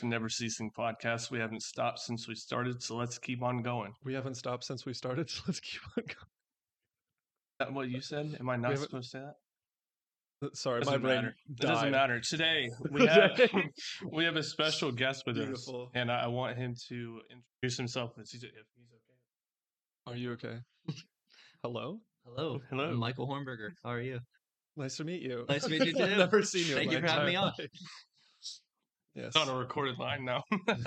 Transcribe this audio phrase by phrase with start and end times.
[0.00, 1.30] back to Never Ceasing Podcast.
[1.30, 3.92] We haven't stopped since we started, so let's keep on going.
[4.02, 6.30] We haven't stopped since we started, so let's keep on going.
[7.58, 8.36] That what you said?
[8.40, 9.34] Am I not supposed to say that?
[10.42, 11.36] Uh, Sorry, Doesn't my brain matter.
[11.50, 12.20] It doesn't matter.
[12.20, 13.38] Today we have
[14.10, 15.82] we have a special guest with Beautiful.
[15.82, 20.12] us, and I want him to introduce himself if he's, if he's okay.
[20.14, 20.56] Are you okay?
[21.62, 21.98] Hello.
[22.24, 22.60] Hello.
[22.70, 22.84] Hello.
[22.84, 23.72] I'm Michael Hornberger.
[23.84, 24.20] How are you?
[24.76, 25.44] Nice to meet you.
[25.46, 26.16] Nice to meet you I've too.
[26.16, 26.72] never seen you.
[26.72, 27.68] in Thank my you for having me entire on.
[29.14, 29.26] Yes.
[29.28, 30.42] It's on a recorded line now.
[30.66, 30.78] But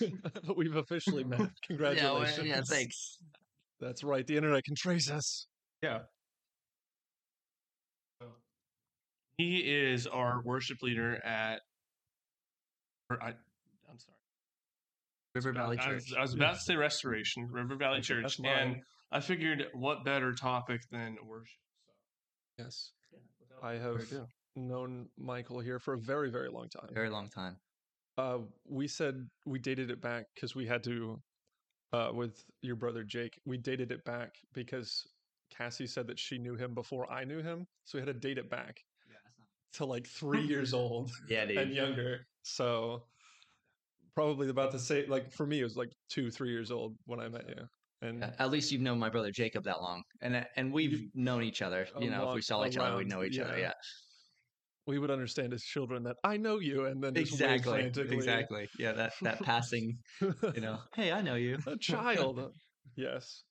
[0.56, 1.40] we've officially met.
[1.40, 2.38] Yeah, Congratulations.
[2.38, 3.18] well, yeah, thanks.
[3.80, 4.26] That's right.
[4.26, 5.46] The internet can trace us.
[5.82, 6.00] yeah.
[9.38, 11.60] He is our worship leader at.
[13.10, 14.16] Or I, I'm sorry.
[15.34, 15.94] River Valley I Church.
[16.08, 18.82] was, I was about to say restoration, River Valley Church, that's and mine.
[19.12, 21.52] I figured what better topic than worship.
[22.58, 22.92] Yes.
[23.10, 23.18] So,
[23.66, 24.00] I have.
[24.56, 26.88] Known Michael here for a very, very long time.
[26.92, 27.56] Very long time.
[28.18, 31.20] Uh, we said we dated it back because we had to,
[31.92, 35.02] uh, with your brother Jake, we dated it back because
[35.54, 37.66] Cassie said that she knew him before I knew him.
[37.84, 38.74] So we had to date it back
[39.74, 41.58] to like three years old Yeah, dude.
[41.58, 42.20] and younger.
[42.42, 43.02] So
[44.14, 47.20] probably about the same, like for me, it was like two, three years old when
[47.20, 47.66] I met you.
[48.02, 51.42] And Yeah, At least you've known my brother Jacob that long, and and we've known
[51.42, 51.86] each other.
[51.98, 53.58] You know, if we saw each other, we'd know each other.
[53.58, 53.72] yeah.
[54.86, 58.68] We would understand as children that I know you and then exactly, exactly.
[58.78, 59.98] Yeah, that that passing.
[60.20, 61.58] You know, hey, I know you.
[61.66, 62.52] a child.
[62.94, 63.42] yes.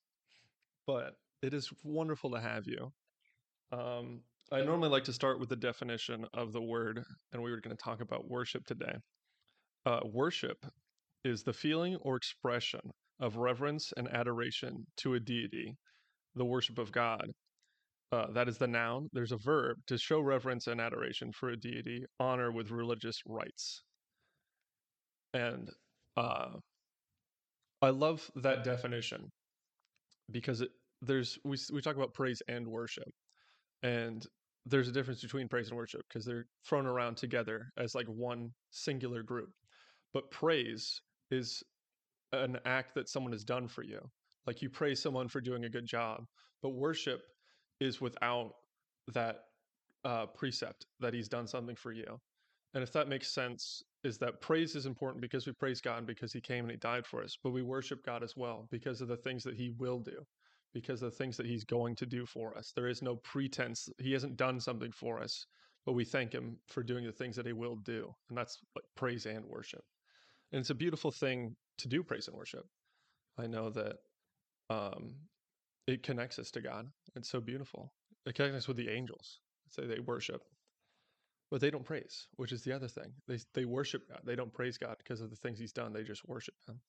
[0.88, 2.92] But it is wonderful to have you.
[3.72, 7.60] Um, I normally like to start with the definition of the word, and we were
[7.60, 8.94] going to talk about worship today.
[9.86, 10.66] Uh, worship
[11.24, 12.80] is the feeling or expression
[13.20, 15.76] of reverence and adoration to a deity,
[16.36, 17.32] the worship of God.
[18.12, 19.10] Uh, that is the noun.
[19.14, 23.84] There's a verb to show reverence and adoration for a deity, honor with religious rites.
[25.34, 25.70] And
[26.16, 26.52] uh,
[27.82, 29.32] I love that definition
[30.32, 30.70] because it,
[31.02, 33.10] there's we we talk about praise and worship,
[33.84, 34.26] and
[34.66, 38.50] there's a difference between praise and worship because they're thrown around together as like one
[38.72, 39.50] singular group.
[40.14, 41.02] But praise
[41.32, 41.64] is
[42.32, 44.00] an act that someone has done for you.
[44.48, 46.24] Like you praise someone for doing a good job,
[46.62, 47.22] but worship
[47.80, 48.56] is without
[49.14, 49.46] that
[50.04, 52.20] uh, precept that he's done something for you.
[52.74, 56.34] And if that makes sense, is that praise is important because we praise God because
[56.34, 59.08] he came and he died for us, but we worship God as well because of
[59.08, 60.26] the things that he will do,
[60.74, 62.72] because of the things that he's going to do for us.
[62.76, 63.90] There is no pretense.
[63.98, 65.46] He hasn't done something for us,
[65.86, 68.14] but we thank him for doing the things that he will do.
[68.30, 69.84] And that's like praise and worship.
[70.52, 72.66] And it's a beautiful thing to do praise and worship.
[73.38, 73.98] I know that
[74.70, 75.16] um,
[75.88, 76.88] it connects us to God.
[77.16, 77.94] It's so beautiful.
[78.26, 79.40] It connects us with the angels.
[79.70, 80.42] Say they worship,
[81.52, 83.14] but they don't praise, which is the other thing.
[83.28, 84.22] They they worship God.
[84.26, 85.94] They don't praise God because of the things He's done.
[85.94, 86.82] They just worship Him,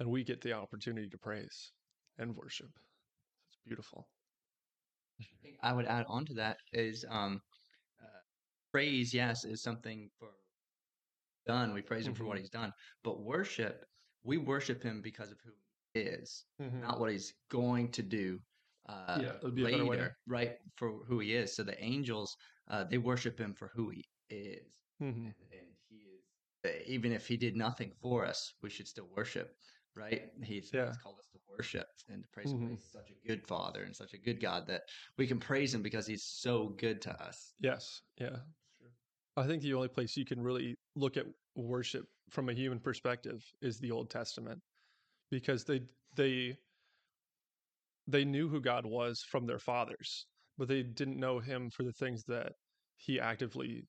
[0.00, 1.72] and we get the opportunity to praise
[2.18, 2.70] and worship.
[3.48, 4.08] It's beautiful.
[5.62, 7.42] I would add on to that is um,
[8.02, 8.20] uh,
[8.72, 9.14] praise.
[9.14, 10.30] Yes, is something for
[11.46, 11.74] done.
[11.74, 12.40] We praise him for what Mhm.
[12.40, 12.72] he's done,
[13.04, 13.86] but worship,
[14.24, 15.52] we worship him because of who
[15.94, 18.38] is, not what he's going to do.
[18.88, 20.58] Uh, Yeah, that would be a better way later, right?
[20.76, 21.54] For who he is.
[21.54, 22.36] So the angels,
[22.68, 24.66] uh, they worship him for who he is,
[25.00, 25.26] Mhm.
[25.26, 26.24] and, and he is.
[26.64, 29.56] uh, Even if he did nothing for us, we should still worship,
[29.94, 30.32] right?
[30.42, 30.86] He's, Yeah.
[30.88, 32.60] he's called us to worship and to praise him.
[32.60, 32.70] Mhm.
[32.70, 34.82] He's such a good father and such a good God that
[35.16, 37.54] we can praise him because he's so good to us.
[37.60, 38.02] Yes.
[38.18, 38.44] Yeah.
[39.36, 43.42] I think the only place you can really look at worship from a human perspective
[43.62, 44.60] is the Old Testament,
[45.30, 45.82] because they
[46.16, 46.56] they
[48.06, 50.26] they knew who God was from their fathers,
[50.58, 52.54] but they didn't know Him for the things that
[52.96, 53.86] He actively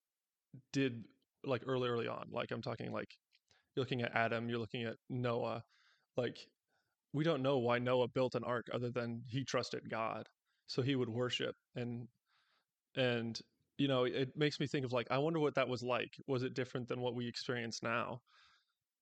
[0.73, 1.03] did,
[1.43, 2.27] like early, early on.
[2.31, 3.17] Like I'm talking like
[3.75, 5.63] you're looking at Adam, you're looking at Noah,
[6.17, 6.37] like
[7.13, 10.27] we don't know why Noah built an ark other than he trusted God,
[10.67, 12.07] so he would worship and
[12.95, 13.39] and
[13.77, 16.13] you know it makes me think of like i wonder what that was like.
[16.27, 18.21] Was it different than what we experience now?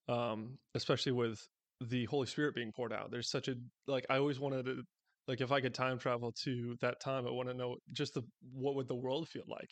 [0.07, 1.39] Um especially with
[1.81, 3.55] the holy spirit being poured out there's such a
[3.87, 4.81] like i always wanted to
[5.27, 8.21] like if i could time travel to that time i want to know just the
[8.51, 9.69] what would the world feel like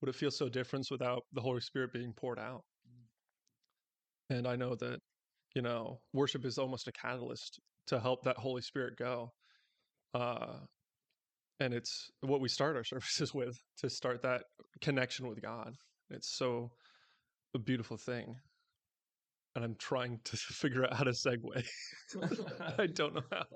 [0.00, 2.62] would it feel so different without the holy spirit being poured out
[4.30, 4.98] and i know that
[5.54, 9.30] you know worship is almost a catalyst to help that holy spirit go
[10.14, 10.56] uh
[11.60, 14.42] and it's what we start our services with to start that
[14.80, 15.76] connection with God.
[16.10, 16.72] It's so
[17.54, 18.36] a beautiful thing.
[19.54, 21.66] And I'm trying to figure out how to segue.
[22.78, 23.46] I don't know how.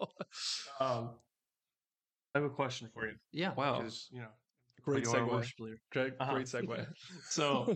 [0.85, 1.11] Um,
[2.35, 3.15] I have a question for you.
[3.33, 3.55] Yeah.
[3.55, 3.79] Wow.
[3.79, 4.29] Because, you know,
[4.83, 5.29] Great you segue.
[5.29, 5.57] worship.
[5.93, 6.33] Great, Uh-huh.
[6.35, 6.87] great segue.
[7.31, 7.75] So,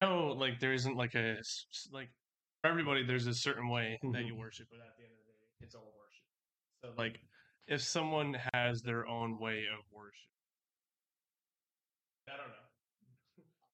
[0.00, 1.36] know like there isn't like a
[1.92, 2.08] like
[2.62, 5.32] for everybody there's a certain way that you worship, but at the end of the
[5.32, 6.94] day, it's all worship.
[6.96, 7.20] So like
[7.66, 10.28] if someone has their own way of worship,
[12.28, 12.54] I don't know.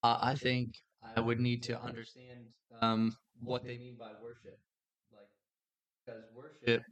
[0.03, 0.75] Uh, I think
[1.15, 2.47] I would need to understand
[2.81, 4.59] um, what they mean by worship,
[5.11, 5.29] like
[6.05, 6.83] because worship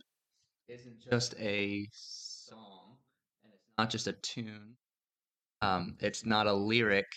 [0.68, 2.98] isn't just a song
[3.44, 4.76] and it's not just a tune.
[5.62, 7.08] Um, it's not a lyric;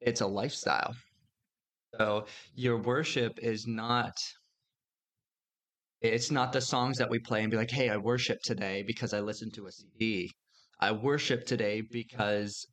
[0.00, 0.94] it's a lifestyle.
[1.98, 4.16] So your worship is not.
[6.00, 9.12] It's not the songs that we play and be like, "Hey, I worship today because
[9.12, 10.32] I listened to a CD."
[10.80, 12.66] I worship today because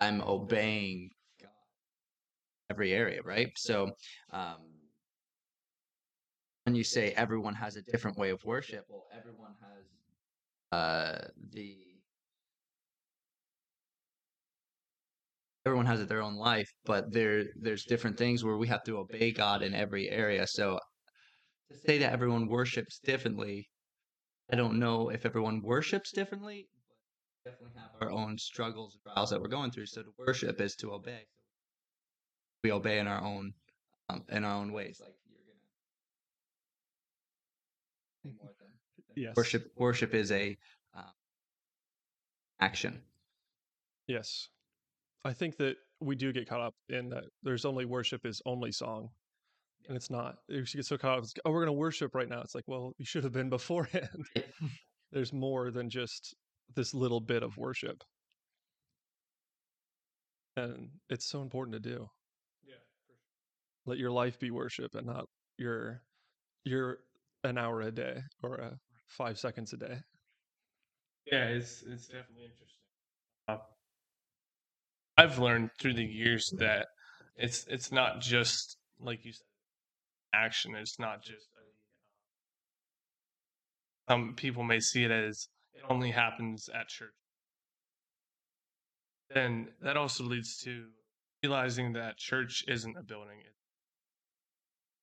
[0.00, 1.10] I'm obeying
[2.70, 3.50] every area, right?
[3.56, 3.90] So,
[4.32, 4.58] um,
[6.64, 9.84] when you say everyone has a different way of worship, well, everyone has
[10.72, 11.76] uh, the
[15.66, 18.96] everyone has it their own life, but there there's different things where we have to
[18.98, 20.46] obey God in every area.
[20.46, 20.78] So,
[21.70, 23.68] to say that everyone worships differently,
[24.50, 26.68] I don't know if everyone worships differently.
[26.88, 26.96] But
[27.52, 29.86] we definitely have our own struggles and trials that we're going through.
[29.86, 31.26] So, to worship is to obey
[32.66, 33.54] we obey in our own
[34.08, 35.00] um, in our own ways.
[35.00, 35.38] Like you're
[38.24, 38.68] gonna more than,
[39.14, 39.36] than Yes.
[39.36, 39.70] worship.
[39.76, 40.56] Worship is a
[40.96, 41.04] um,
[42.60, 43.00] action.
[44.08, 44.48] Yes.
[45.24, 48.72] I think that we do get caught up in that there's only worship is only
[48.72, 49.10] song.
[49.88, 50.38] And it's not.
[50.48, 51.24] You get so caught up.
[51.24, 52.40] It's, oh, we're going to worship right now.
[52.40, 54.26] It's like, well, you should have been beforehand.
[55.12, 56.34] there's more than just
[56.74, 58.02] this little bit of worship.
[60.56, 62.08] And it's so important to do.
[63.86, 65.26] Let your life be worship and not
[65.58, 66.02] your
[66.64, 66.98] your
[67.44, 69.98] an hour a day or a five seconds a day.
[71.30, 72.82] Yeah, it's it's definitely interesting.
[73.48, 73.58] Uh,
[75.16, 76.88] I've learned through the years that
[77.36, 79.46] it's it's not just like you said,
[80.34, 80.74] action.
[80.74, 81.46] It's not just.
[84.08, 87.12] Um, some people may see it as it only happens at church.
[89.30, 90.86] Then that also leads to
[91.42, 93.52] realizing that church isn't a building, it-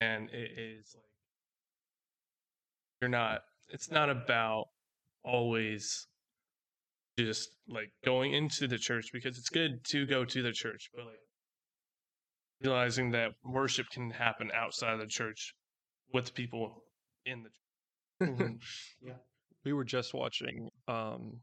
[0.04, 1.04] and it is like
[3.02, 3.42] you're not.
[3.70, 4.66] It's not about
[5.24, 6.08] always
[7.18, 11.06] just like going into the church because it's good to go to the church, but
[11.06, 11.20] like
[12.62, 15.54] realizing that worship can happen outside of the church
[16.14, 16.84] with people
[17.26, 17.50] in the
[18.26, 18.96] church.
[19.02, 19.14] yeah
[19.66, 21.40] We were just watching um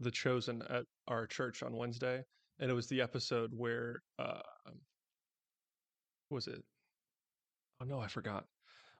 [0.00, 2.22] The Chosen at our church on Wednesday,
[2.58, 4.40] and it was the episode where uh
[6.30, 6.62] what was it?
[7.80, 8.46] Oh no, I forgot.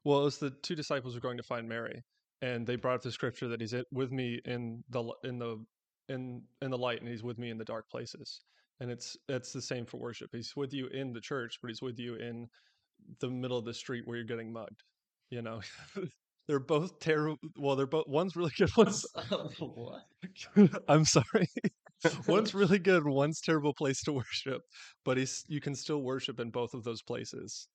[0.05, 2.03] Well, it was the two disciples were going to find Mary,
[2.43, 5.65] and they brought up the scripture that he's with me in the in the
[6.09, 8.41] in in the light, and he's with me in the dark places.
[8.81, 10.31] And it's it's the same for worship.
[10.32, 12.49] He's with you in the church, but he's with you in
[13.21, 14.83] the middle of the street where you're getting mugged.
[15.31, 15.61] You know,
[16.49, 17.38] they're both terrible.
[17.56, 18.09] Well, they're both.
[18.09, 18.71] One's really good.
[18.76, 19.07] One's
[19.59, 20.02] what?
[20.88, 21.49] I'm sorry.
[22.28, 23.04] one's really good.
[23.04, 24.62] One's terrible place to worship,
[25.04, 27.69] but he's you can still worship in both of those places.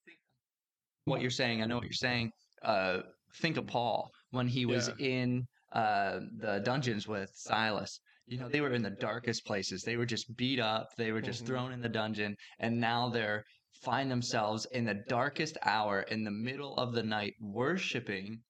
[1.05, 2.31] What you're saying, I know what you're saying.
[2.61, 3.03] Uh,
[3.35, 7.99] think of Paul when he was in uh, the dungeons with Silas.
[8.25, 9.83] You know, they were in the darkest places.
[9.83, 10.87] They were just beat up.
[10.97, 11.47] They were just Mhm.
[11.47, 13.45] thrown in the dungeon, and now they're
[13.83, 18.41] find themselves in the darkest hour in the middle of the night worshiping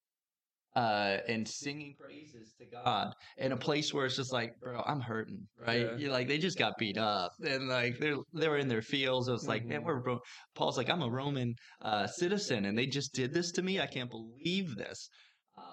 [0.75, 4.99] uh and singing praises to God in a place where it's just like bro I'm
[4.99, 5.87] hurting right?
[5.91, 5.97] Yeah.
[5.97, 9.27] you like they just got beat up and like they're they were in their fields.
[9.27, 9.85] It was like man Mhm.
[9.85, 10.19] we're Ro-"
[10.55, 13.79] Paul's like I'm a Roman uh citizen and they just did this to me.
[13.79, 15.09] I can't believe this.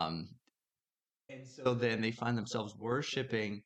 [0.00, 0.28] Um
[1.28, 3.62] and so then they find themselves worshiping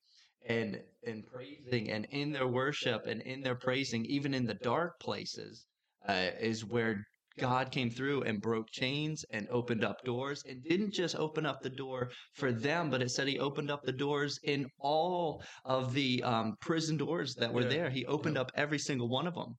[0.46, 4.98] and and praising and in their worship and in their praising even in the dark
[5.00, 5.66] places
[6.08, 7.04] uh, is where
[7.38, 11.60] God came through and broke chains and opened up doors and didn't just open up
[11.62, 15.92] the door for them, but it said he opened up the doors in all of
[15.92, 17.68] the um, prison doors that were Yeah.
[17.68, 17.90] there.
[17.90, 19.54] He opened up every single one of them.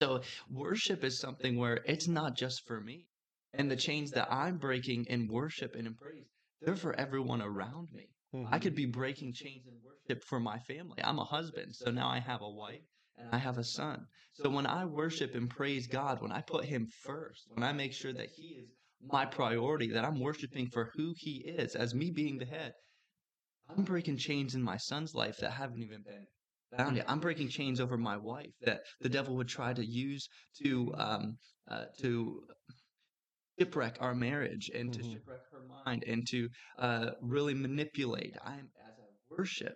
[0.00, 3.08] So worship is something where it's not just for me.
[3.52, 6.26] And the chains that I'm breaking in worship and in praise,
[6.60, 8.08] they're for everyone around me.
[8.32, 8.62] I Mhm.
[8.62, 11.02] could be breaking chains in worship for my family.
[11.02, 12.82] I'm a husband, so now I have a wife
[13.16, 14.06] and I have a son.
[14.34, 17.92] So when I worship and praise God, when I put Him first, when I make
[17.92, 18.68] sure that He is
[19.02, 22.72] my priority, that I'm worshiping for who He is, as me being the head,
[23.68, 26.26] I'm breaking chains in my son's life that haven't even been
[26.76, 27.06] bound yet.
[27.08, 30.28] I'm breaking chains over my wife that the devil would try to use
[30.62, 32.42] to um, uh, to
[33.58, 35.12] shipwreck our marriage and to Mhm.
[35.12, 38.36] shipwreck her mind and to uh, really manipulate.
[38.42, 39.74] I'm as I worship,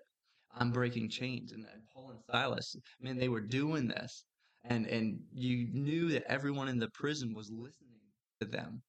[0.54, 1.52] I'm breaking chains.
[1.52, 4.24] And, and Paul and Silas, man, they were doing this.
[4.64, 8.00] and and you knew that everyone in the prison was listening
[8.40, 8.82] to them,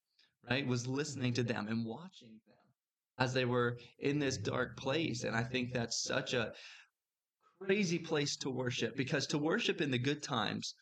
[0.50, 0.66] right?
[0.68, 2.56] Was listening to them and watching them
[3.18, 5.24] as they were in this dark place.
[5.24, 6.54] And I think that's such a
[7.62, 10.74] crazy place to worship because to worship in the good times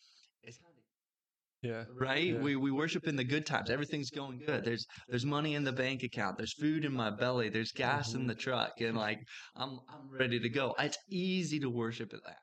[1.61, 1.85] Yeah.
[1.89, 2.27] right?
[2.33, 2.39] Yeah.
[2.41, 3.69] we we worship in the good times.
[3.69, 4.63] Everything's going good.
[4.63, 6.37] There's there's money in the bank account.
[6.37, 7.49] There's food in my belly.
[7.49, 8.27] There's gas in Mhm.
[8.27, 8.79] the truck.
[8.81, 9.19] And like
[9.55, 10.75] i'm i'm ready to go.
[10.79, 12.39] It's easy to worship at that.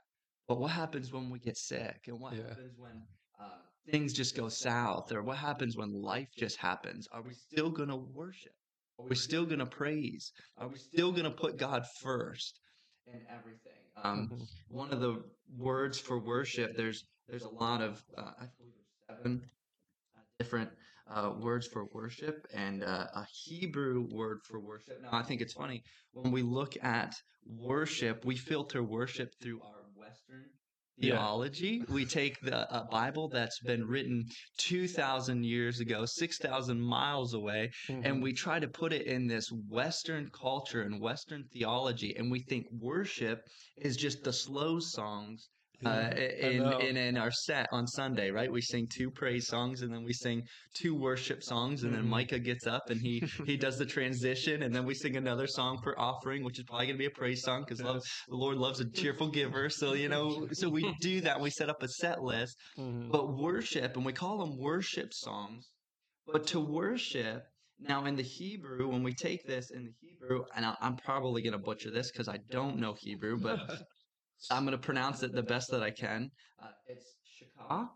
[0.49, 1.97] But what happens when we get sick?
[2.06, 2.49] And what Yeah.
[2.49, 3.06] happens when
[3.38, 5.12] uh, things just go south?
[5.12, 7.06] Or what happens when life just happens?
[7.12, 8.52] Are we still going to worship?
[8.99, 10.33] Are we still going to praise?
[10.56, 12.61] Are we still going to put god first
[13.06, 13.83] in everything?
[13.97, 14.49] Um Mhm.
[14.68, 18.84] one of the words for worship there's there's a lot of uh, i believe there's
[19.23, 19.40] seven
[20.16, 20.71] uh, different
[21.11, 25.52] uh, words for worship and uh, a hebrew word for worship now i think it's
[25.52, 27.14] funny when we look at
[27.47, 30.44] worship we filter worship through our western
[30.97, 31.16] Yeah.
[31.16, 34.25] theology we take the uh, bible that's been written
[34.59, 38.04] 2000 years ago 6000 miles away Mhm.
[38.06, 42.40] and we try to put it in this Western culture and Western theology, and we
[42.40, 43.38] think worship
[43.76, 45.49] is just the slow songs
[45.85, 48.50] uh, in, in in our set on Sunday, right?
[48.50, 50.43] We sing two praise songs, and then we sing
[50.75, 52.09] two worship songs, and then Mhm.
[52.09, 55.78] Micah gets up and he he does the transition, and then we sing another song
[55.83, 58.02] for offering, which is probably going to be a praise song because Yes.
[58.28, 59.69] the Lord loves a cheerful giver.
[59.69, 61.40] So you know, so we do that.
[61.40, 63.11] We set up a set list, Mhm.
[63.11, 65.69] but worship, and we call them worship songs.
[66.26, 67.43] But to worship,
[67.78, 71.43] now in the Hebrew, when we take this in the Hebrew, and I, I'm probably
[71.43, 73.59] going to butcher this because I don't know Hebrew, but
[74.51, 76.31] I'm going to pronounce it the best that I can.
[76.63, 77.89] Uh, it's shakah.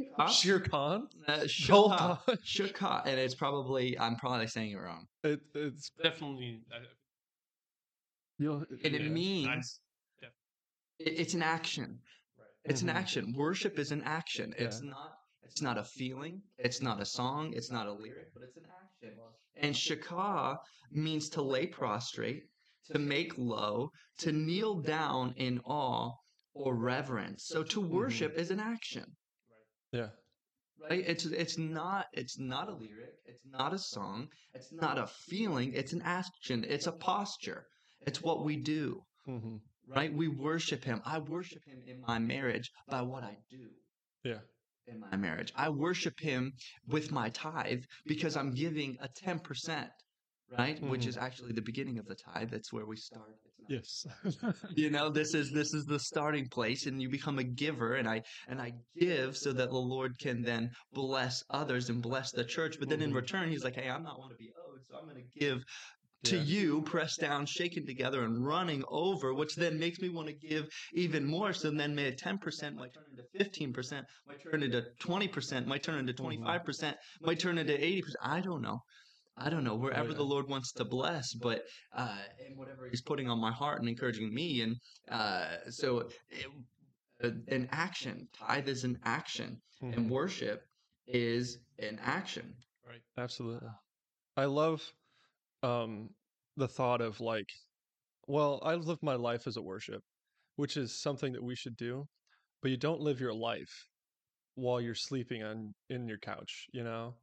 [0.00, 0.28] Shakah?
[0.30, 1.08] Shere Khan.
[1.26, 3.00] Uh, Hold shakah.
[3.02, 3.08] on.
[3.08, 5.06] And it's probably, I'm probably saying it wrong.
[5.24, 6.60] It, it's Definitely.
[6.72, 6.76] I,
[8.38, 9.80] you'll, And it Yeah, means
[10.98, 11.98] it, it's an action.
[12.64, 12.90] It's Mhm.
[12.90, 13.34] an action.
[13.36, 14.54] Worship is an action.
[14.58, 18.42] It's not it's not a feeling, it's not a song, it's not a lyric, but
[18.42, 19.18] it's an action.
[19.56, 20.58] And shakah
[20.90, 22.44] means to lay prostrate,
[22.92, 26.12] to make low, to kneel down in awe
[26.54, 27.44] or reverence.
[27.46, 29.16] So to worship is an action.
[29.92, 30.08] yeah.
[30.80, 31.04] Right?
[31.06, 35.72] It's it's not it's not a lyric, it's not a song, it's not a feeling,
[35.74, 37.66] it's an action, it's a posture.
[38.06, 39.02] It's what we do.
[39.26, 39.56] hmm
[39.88, 40.12] Right?
[40.12, 41.00] We worship him.
[41.04, 43.70] I worship him in my marriage by what I do.
[44.22, 44.40] Yeah.
[44.86, 45.52] in my marriage.
[45.56, 46.52] I worship him
[46.86, 49.88] with my tithe because I'm giving a 10%,
[50.50, 50.80] right?
[50.82, 51.08] Which Mhm.
[51.08, 52.50] is actually the beginning of the tithe.
[52.50, 53.36] That's where we start.
[53.68, 54.06] Yes.
[54.76, 58.08] You know, this is this is the starting place and you become a giver and
[58.08, 62.44] I and I give so that the Lord can then bless others and bless the
[62.44, 62.78] church.
[62.78, 63.16] But then in Mhm.
[63.16, 65.64] return he's like, "Hey, I'm not want to be owed, so I'm going to give
[66.24, 66.42] to Yeah.
[66.42, 70.68] you, pressed down, shaken together, and running over, which then makes me want to give
[70.92, 71.52] even more.
[71.52, 76.14] So then, may 10% might turn into 15%, might turn into 20%, might turn into
[76.14, 76.42] Mm-hmm.
[76.46, 78.16] 25%, might turn into 80%.
[78.22, 78.80] I don't know.
[79.38, 79.74] I don't know.
[79.76, 80.16] Wherever Oh, yeah.
[80.18, 83.88] the Lord wants to bless, but uh, and whatever He's putting on my heart and
[83.88, 84.76] encouraging me, and
[85.10, 86.46] uh, so it,
[87.22, 88.28] uh, an action.
[88.32, 90.10] Tithe is an action, and Mhm.
[90.10, 90.62] worship
[91.06, 92.54] is an action.
[92.86, 93.02] right.
[93.16, 93.68] Absolutely.
[94.36, 94.92] I love
[95.62, 96.14] um
[96.56, 97.48] the thought of like
[98.26, 100.02] well, I live my life as a worship,
[100.56, 102.08] which is something that we should do,
[102.62, 103.88] but you don't live your life
[104.56, 107.16] while you're sleeping on in your couch, you know?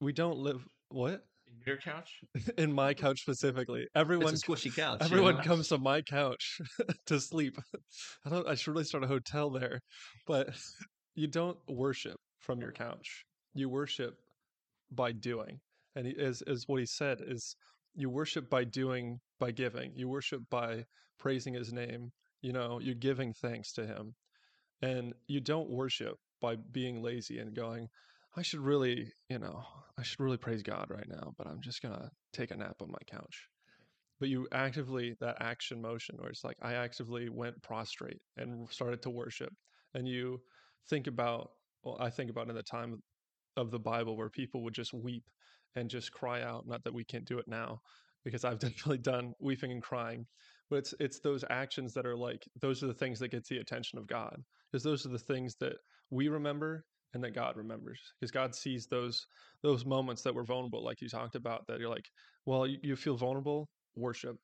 [0.00, 1.24] We don't live what?
[1.48, 2.20] In your couch.
[2.58, 3.86] In my couch specifically.
[3.94, 5.00] Everyone It's a squishy couch.
[5.00, 5.42] you Everyone know?
[5.42, 6.60] comes to my couch
[7.06, 7.58] to sleep.
[8.24, 8.46] I don't.
[8.48, 9.80] I should really start a hotel there,
[10.26, 10.50] but
[11.14, 13.24] you don't worship from your couch.
[13.54, 14.14] You worship
[14.90, 15.60] by doing,
[15.96, 17.56] and he, as as what he said is,
[17.94, 19.92] you worship by doing, by giving.
[19.96, 20.84] You worship by
[21.18, 22.10] praising His name.
[22.40, 24.14] You know, you're giving thanks to Him,
[24.82, 27.88] and you don't worship by being lazy and going.
[28.36, 29.62] I should really, you know,
[29.98, 32.90] I should really praise God right now, but I'm just gonna take a nap on
[32.90, 33.48] my couch.
[34.18, 39.02] But you actively that action motion where it's like i actively went prostrate and started
[39.02, 39.52] to worship
[39.94, 40.40] and you
[40.88, 41.50] think about
[41.82, 43.02] well i think about in the time
[43.56, 45.24] of the bible where people would just weep
[45.76, 47.80] and just cry out not that we can't do it now
[48.24, 50.26] because i've definitely done weeping and crying
[50.70, 53.58] but it's it's those actions that are like those are the things that get the
[53.58, 54.36] attention of god
[54.70, 55.74] because those are the things that
[56.10, 59.26] we remember and that god remembers because god sees those
[59.62, 62.06] those moments that we're vulnerable like you talked about that you're like
[62.44, 64.36] well you, you feel vulnerable worship.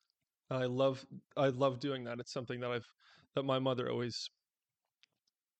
[0.49, 1.05] And I love
[1.37, 2.19] I love doing that.
[2.19, 2.87] It's something that I've
[3.35, 4.29] that my mother always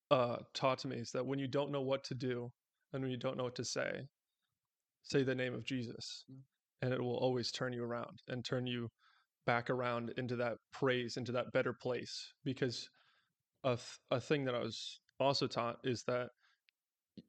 [0.10, 2.51] uh taught to me is that when you don't know what to do
[2.94, 4.08] and when you don't know what to say,
[5.03, 6.25] say the name of Jesus.
[6.32, 6.38] Mm.
[6.84, 8.89] And it will always turn you around and turn you
[9.46, 12.34] back around into that praise, into that better place.
[12.44, 12.89] Because
[13.63, 16.30] a th- a thing that I was also taught is that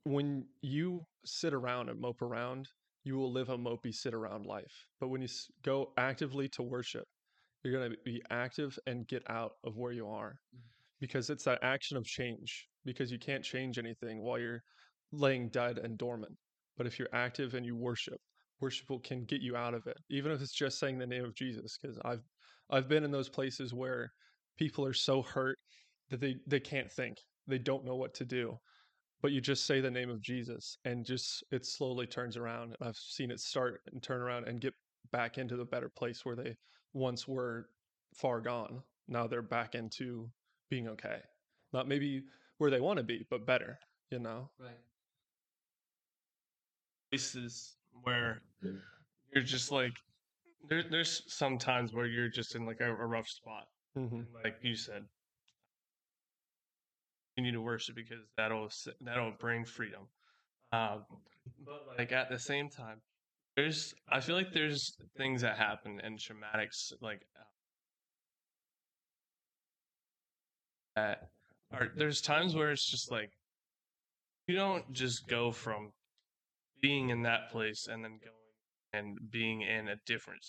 [0.04, 2.68] when you sit around and mope around,
[3.04, 4.86] you will live a mopey sit around life.
[5.00, 5.28] But when you
[5.62, 7.06] go actively to worship,
[7.62, 10.60] you're going to be active and get out of where you are Mhm.
[11.00, 14.62] because it's that action of change because you can't change anything while you're
[15.12, 16.38] laying dead and dormant.
[16.76, 18.20] But if you're active and you worship,
[18.60, 21.34] worship can get you out of it, even if it's just saying the name of
[21.34, 21.76] Jesus.
[21.80, 22.24] Because I've
[22.70, 24.10] I've been in those places where
[24.56, 25.58] people are so hurt
[26.08, 28.58] that they they can't think, they don't know what to do,
[29.22, 32.76] but you just say the name of Jesus and just it slowly turns around.
[32.82, 34.74] I've seen it start and turn around and get
[35.12, 36.56] back into the better place where they
[36.92, 37.68] once were
[38.14, 38.82] far gone.
[39.08, 40.28] Now they're back into
[40.70, 41.20] being okay.
[41.72, 42.24] Not maybe
[42.58, 43.78] where they want to be, but better,
[44.10, 44.50] you know?
[44.58, 44.70] Right.
[47.10, 48.40] places where
[49.34, 49.92] you're just like
[50.68, 54.22] there, there's some times where you're just in like a, a rough spot Mm-hmm.
[54.42, 55.04] like you said
[57.36, 58.68] you need to worship because that'll
[59.00, 60.02] that'll bring freedom
[60.72, 61.04] um
[61.64, 63.00] but like at the same time
[63.56, 67.44] there's i feel like there's things that happen and traumatics like uh,
[70.96, 71.28] that
[71.72, 73.30] are there's times where it's just like
[74.46, 75.90] you don't just go from
[76.80, 78.32] being in that place and then going
[78.92, 80.40] and being in a different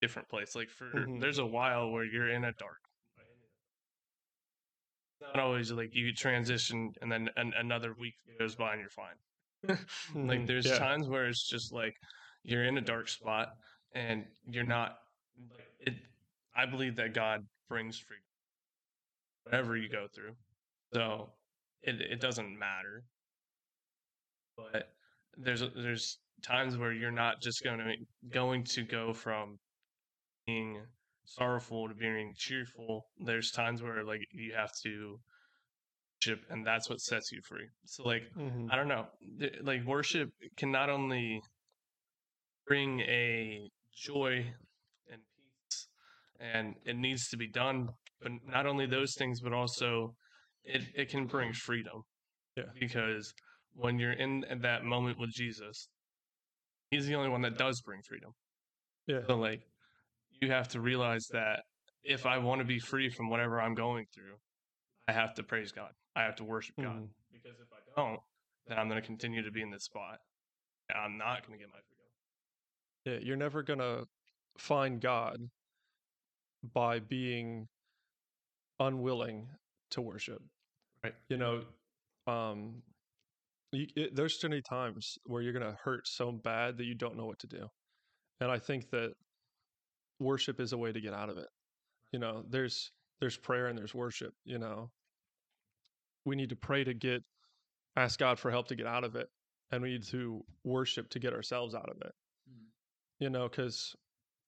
[0.00, 1.20] different place like for Mhm.
[1.20, 2.80] there's a while where you're in a dark
[5.34, 9.16] not always like you transition and then an, another week goes by and you're fine
[10.24, 10.46] like Mhm.
[10.46, 10.78] there's Yeah.
[10.78, 11.94] times where it's just like
[12.42, 13.48] you're in a dark spot
[13.94, 14.98] and you're not
[15.50, 15.94] like it
[16.54, 18.24] i believe that god brings freedom
[19.44, 20.34] whatever you go through
[20.92, 21.32] so
[21.82, 23.04] it, it doesn't matter
[24.56, 24.92] but
[25.36, 27.94] there's there's times where you're not just going to
[28.30, 29.58] going to go from
[30.46, 30.80] being
[31.24, 35.18] sorrowful to being cheerful there's times where like you have to
[36.26, 38.70] worship and that's what sets you free so like Mhm.
[38.70, 39.06] I don't know.
[39.62, 41.42] Like worship can not only
[42.66, 44.46] bring a joy
[45.10, 45.88] and peace,
[46.40, 50.14] and it needs to be done, but not only those things, but also
[50.64, 52.02] it, it can bring freedom.
[52.56, 52.64] Yeah.
[52.78, 53.32] Because
[53.74, 55.88] when you're in that moment with Jesus,
[56.90, 58.32] he's the only one that does bring freedom.
[59.06, 59.20] Yeah.
[59.26, 59.60] So like
[60.42, 61.60] you have to realize that
[62.02, 64.34] if I want to be free from whatever I'm going through,
[65.06, 65.92] I have to praise God.
[66.16, 67.08] I have to worship God Mhm.
[67.30, 68.20] because if I don't,
[68.66, 70.20] then I'm going to continue to be in this spot.
[70.94, 72.02] I'm not going to get my freedom.
[73.04, 74.04] Yeah, you're never gonna
[74.58, 75.50] find God
[76.62, 77.68] by being
[78.78, 79.48] unwilling
[79.90, 80.40] to worship.
[81.02, 81.14] Right.
[81.28, 81.64] You know,
[82.28, 82.82] um,
[83.72, 87.16] you, it, there's too many times where you're gonna hurt so bad that you don't
[87.16, 87.68] know what to do,
[88.40, 89.14] and I think that
[90.22, 91.48] worship is a way to get out of it.
[92.12, 94.34] You know, there's there's prayer and there's worship.
[94.44, 94.90] You know,
[96.24, 97.22] we need to pray to get
[97.96, 99.28] ask God for help to get out of it,
[99.70, 102.12] and we need to worship to get ourselves out of it
[102.50, 102.66] Mm.
[103.20, 103.94] you know, because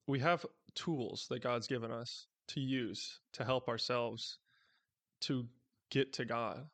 [0.07, 4.39] we have tools that God's given us to use to help ourselves
[5.23, 5.49] to
[5.91, 6.67] get to God.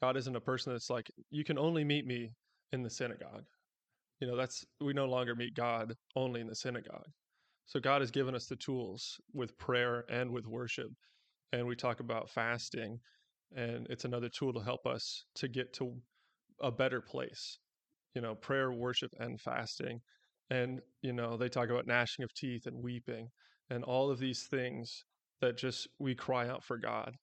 [0.00, 2.34] God isn't a person that's like, you can only meet me
[2.72, 3.44] in the synagogue.
[4.20, 7.08] You know, that's, we no longer meet God only in the synagogue.
[7.66, 10.90] So God has given us the tools with prayer and with worship.
[11.52, 12.98] And we talk about fasting,
[13.54, 15.94] and it's another tool to help us to get to
[16.60, 17.58] a better place.
[18.14, 20.00] You know, prayer, worship, and fasting
[20.52, 23.28] and you know they talk about gnashing of teeth and weeping
[23.70, 25.04] and all of these things
[25.40, 27.16] that just we cry out for god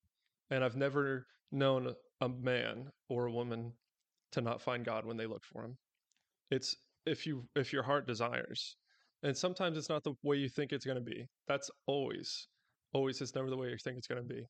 [0.49, 3.71] and i've never known a man or a woman
[4.31, 5.77] to not find god when they look for him
[6.49, 6.75] it's
[7.05, 8.75] if you if your heart desires
[9.23, 11.27] and sometimes it's not the way you think it's going to be.
[11.47, 12.47] That's always
[12.93, 14.43] always it's never the way you think it's going to be.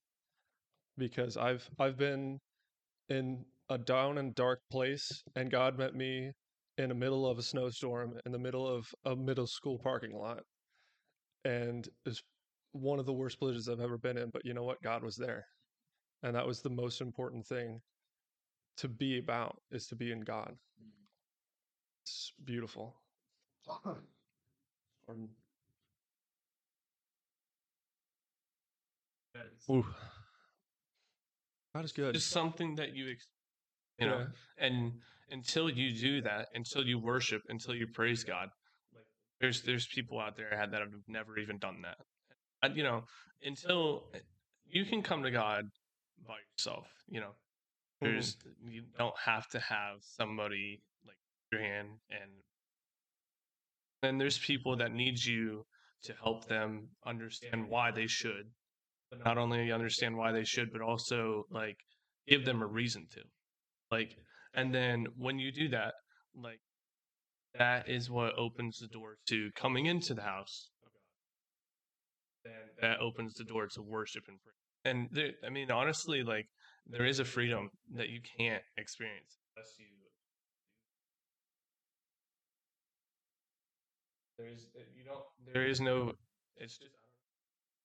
[0.97, 2.39] Because i've i've been
[3.07, 6.31] in a down and dark place and god met me
[6.77, 10.41] in the middle of a snowstorm in the middle of a middle school parking lot
[11.45, 12.21] and it's
[12.73, 14.81] one of the worst places i've ever been in but you know what?
[14.83, 15.45] God was there
[16.23, 17.79] and that was the most important thing
[18.77, 20.53] to be about is to be in god.
[22.03, 22.95] It's beautiful.
[29.69, 29.85] Ooh.
[31.75, 33.27] god is good Just something that you, ex-
[33.97, 34.65] you know, Yeah.
[34.65, 38.49] and until you do that, until you worship, until you praise God,
[38.93, 39.05] like
[39.39, 41.97] there's there's people out there that have never even done that.
[42.61, 43.05] And, you know,
[43.43, 44.11] until
[44.65, 45.69] you can come to God
[46.27, 47.35] by yourself, you know,
[48.01, 48.05] Mhm.
[48.13, 51.17] there's you don't have to have somebody like
[51.51, 52.31] your hand and
[54.01, 55.65] then there's people that need you
[56.03, 58.45] to help them understand why they should
[59.09, 61.77] but not only understand why they should but also like
[62.29, 63.21] give them a reason to
[63.91, 64.15] Like,
[64.53, 65.93] and then when you do that,
[66.35, 66.59] like,
[67.57, 70.89] that is what opens the door to coming into the house oh,
[72.45, 74.55] And that opens the door to worship and praise.
[74.85, 76.47] And there, I mean, honestly, like,
[76.85, 79.98] there is a freedom that you can't experience unless you.
[84.39, 85.53] There is uh, you don't.
[85.53, 86.13] There is no.
[86.57, 86.95] It's just.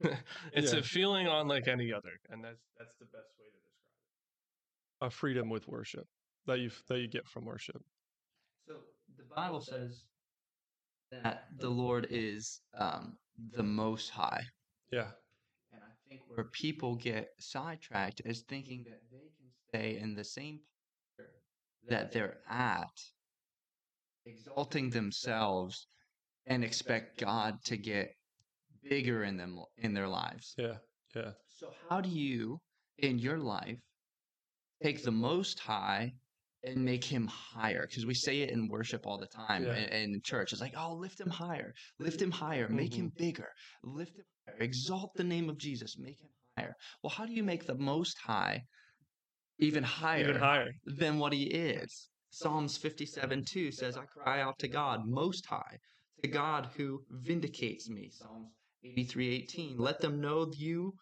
[0.52, 0.78] it's Yeah.
[0.78, 3.90] a feeling unlike any other, and that's that's the best way to describe
[5.00, 5.06] it.
[5.06, 6.06] A freedom with worship
[6.46, 7.82] that you that you get from worship.
[8.68, 8.74] So
[9.18, 10.04] the Bible says
[11.10, 13.16] that the Lord is um,
[13.56, 14.44] the Most High.
[14.92, 15.10] Yeah.
[15.72, 20.24] And I think where people get sidetracked is thinking that they can stay in the
[20.24, 20.60] same
[21.18, 21.32] posture
[21.88, 22.88] that they're at,
[24.26, 25.86] exalting themselves,
[26.46, 28.10] and expect God to get
[28.88, 30.54] bigger in them in their lives.
[30.58, 30.74] Yeah.
[31.14, 31.30] Yeah.
[31.48, 32.58] So how do you
[32.98, 33.78] in your life
[34.82, 36.12] take the most high
[36.62, 37.86] and make him higher?
[37.88, 39.76] Because we say it in worship all the time Yeah.
[39.76, 40.52] in, in church.
[40.52, 43.24] It's like, oh, lift him higher, lift him higher, make him mm-hmm.
[43.24, 43.48] bigger,
[43.82, 46.28] lift him higher, exalt the name of Jesus, make him
[46.58, 46.74] higher.
[47.02, 48.64] Well, how do you make the most high
[49.58, 50.72] even higher, Even higher.
[50.84, 52.08] than what he is?
[52.30, 55.78] Psalms 57 2 says, I cry out to God most high,
[56.24, 58.10] to God who vindicates me.
[58.10, 58.48] Psalms
[58.82, 59.78] 83 18.
[59.78, 60.94] Let them know you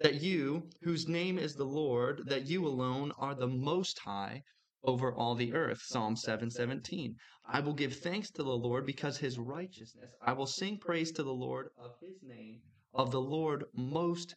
[0.00, 4.42] that you, whose name is the Lord, that you alone are the most high
[4.82, 5.80] over all the earth.
[5.80, 7.14] Psalm 717.
[7.46, 10.10] I will give thanks to the Lord because his righteousness.
[10.20, 12.60] I will sing praise to the Lord of his name,
[12.92, 14.34] of the Lord most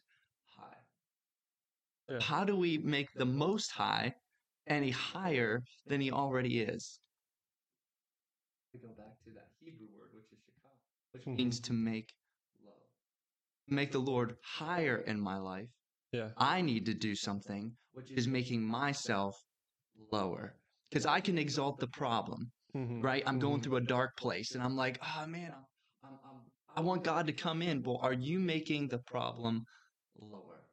[0.56, 0.78] high.
[2.08, 2.20] Yeah.
[2.20, 4.14] How do we make the most high
[4.68, 7.00] any higher than he already is?
[8.72, 10.76] We go back to that Hebrew word, which is shakah,
[11.12, 11.36] which Mhm.
[11.36, 12.14] means to make
[12.64, 12.72] low.
[13.68, 15.68] To make the Lord higher in my life,
[16.12, 16.32] Yeah.
[16.36, 19.36] I need to do something, which is making myself
[20.10, 20.58] lower.
[20.88, 23.02] Because I can exalt the problem, Mhm.
[23.02, 23.22] right?
[23.26, 23.64] I'm going Mhm.
[23.64, 25.66] through a dark place and I'm like, oh man, I'm,
[26.02, 27.82] I'm, I'm, I want God to come in.
[27.82, 29.66] Well, are you making the problem
[30.16, 30.64] lower?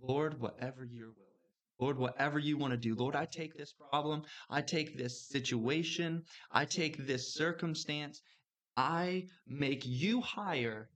[0.00, 1.52] Lord, whatever your will is.
[1.78, 2.94] Lord, whatever you want to do.
[2.94, 4.24] Lord, I take this problem.
[4.50, 6.24] I take this situation.
[6.50, 8.20] I take this circumstance.
[8.76, 10.88] I make you higher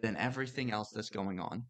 [0.00, 1.64] than everything else that's going on.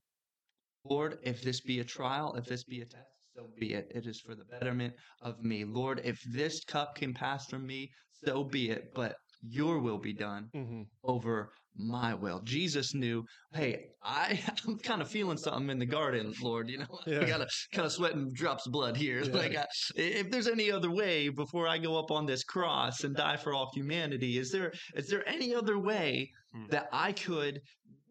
[0.84, 3.90] Lord, if this be a trial, if this be a test, so be it.
[3.94, 5.64] It is for the betterment of me.
[5.64, 7.90] Lord, if this cup can pass from me,
[8.24, 8.92] so be it.
[8.94, 10.85] But your will be done Mhm.
[11.05, 12.40] over my will.
[12.42, 13.24] Jesus knew,
[13.55, 16.68] hey, I, I'm kind of feeling something in the garden, Lord.
[16.68, 17.22] You know, Yeah.
[17.22, 19.22] I got to kind of sweating drops of blood here.
[19.24, 19.33] Yeah.
[19.35, 23.16] Like, I, if there's any other way before I go up on this cross and
[23.16, 26.66] die for all humanity, is there is there any other way Hmm.
[26.68, 27.61] that I could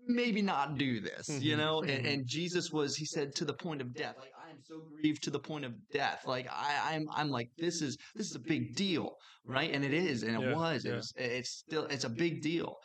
[0.07, 1.29] maybe not do this?
[1.29, 2.13] You Mhm, know, and, mhm.
[2.13, 4.15] and Jesus was, he said, to the point of death.
[4.17, 4.31] Like,
[4.65, 6.25] so grieved to the point of death.
[6.25, 9.71] Like, I, I'm, I'm like, this is this is a big deal, right?
[9.73, 10.85] And it is, and it Yeah, was.
[10.85, 10.95] It yeah.
[10.95, 11.13] was.
[11.15, 11.85] It's still.
[11.85, 12.75] It's a big deal.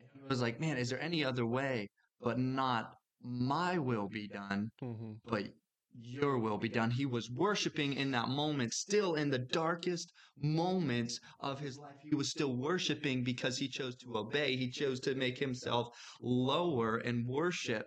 [0.00, 1.88] And he was like, man, is there any other way
[2.20, 5.20] but not my will be done, Mhm.
[5.24, 5.44] but
[5.92, 6.90] your will be done?
[6.90, 11.96] He was worshiping in that moment, still in the darkest moments of his life.
[12.02, 14.56] He was still worshiping because he chose to obey.
[14.56, 15.88] He chose to make himself
[16.20, 17.86] lower and worship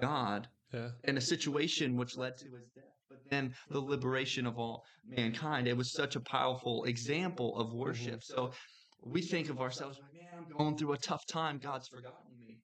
[0.00, 0.90] God Yeah.
[1.04, 5.68] in a situation which led to his death, but then the liberation of all mankind.
[5.68, 8.22] It was such a powerful example of worship.
[8.22, 8.52] So
[9.02, 11.58] we think of ourselves like, man, I'm going through a tough time.
[11.58, 12.58] God's forgotten me.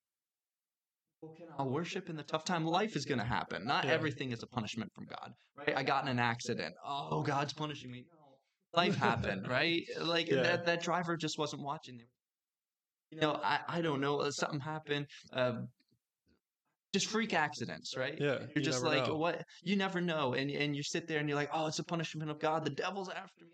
[1.21, 2.65] Well, can I worship in the tough time?
[2.65, 3.65] Life is going to happen.
[3.65, 3.93] Not Yeah.
[3.93, 5.77] everything is a punishment from God, right?
[5.77, 6.75] I got in an accident.
[6.85, 8.05] Oh, God's punishing me.
[8.11, 9.83] No, life happened, right?
[10.01, 10.43] Like Yeah.
[10.43, 12.01] that, that driver just wasn't watching.
[13.11, 14.29] You know, I, I don't know.
[14.31, 15.07] Something happened.
[15.33, 15.61] Uh,
[16.93, 18.19] just freak accidents, right?
[18.21, 19.17] Yeah, You're you just like, know.
[19.17, 19.43] what?
[19.63, 20.35] You never know.
[20.35, 22.65] And, and you sit there and you're like, oh, it's a punishment of God.
[22.65, 23.51] The devil's after me.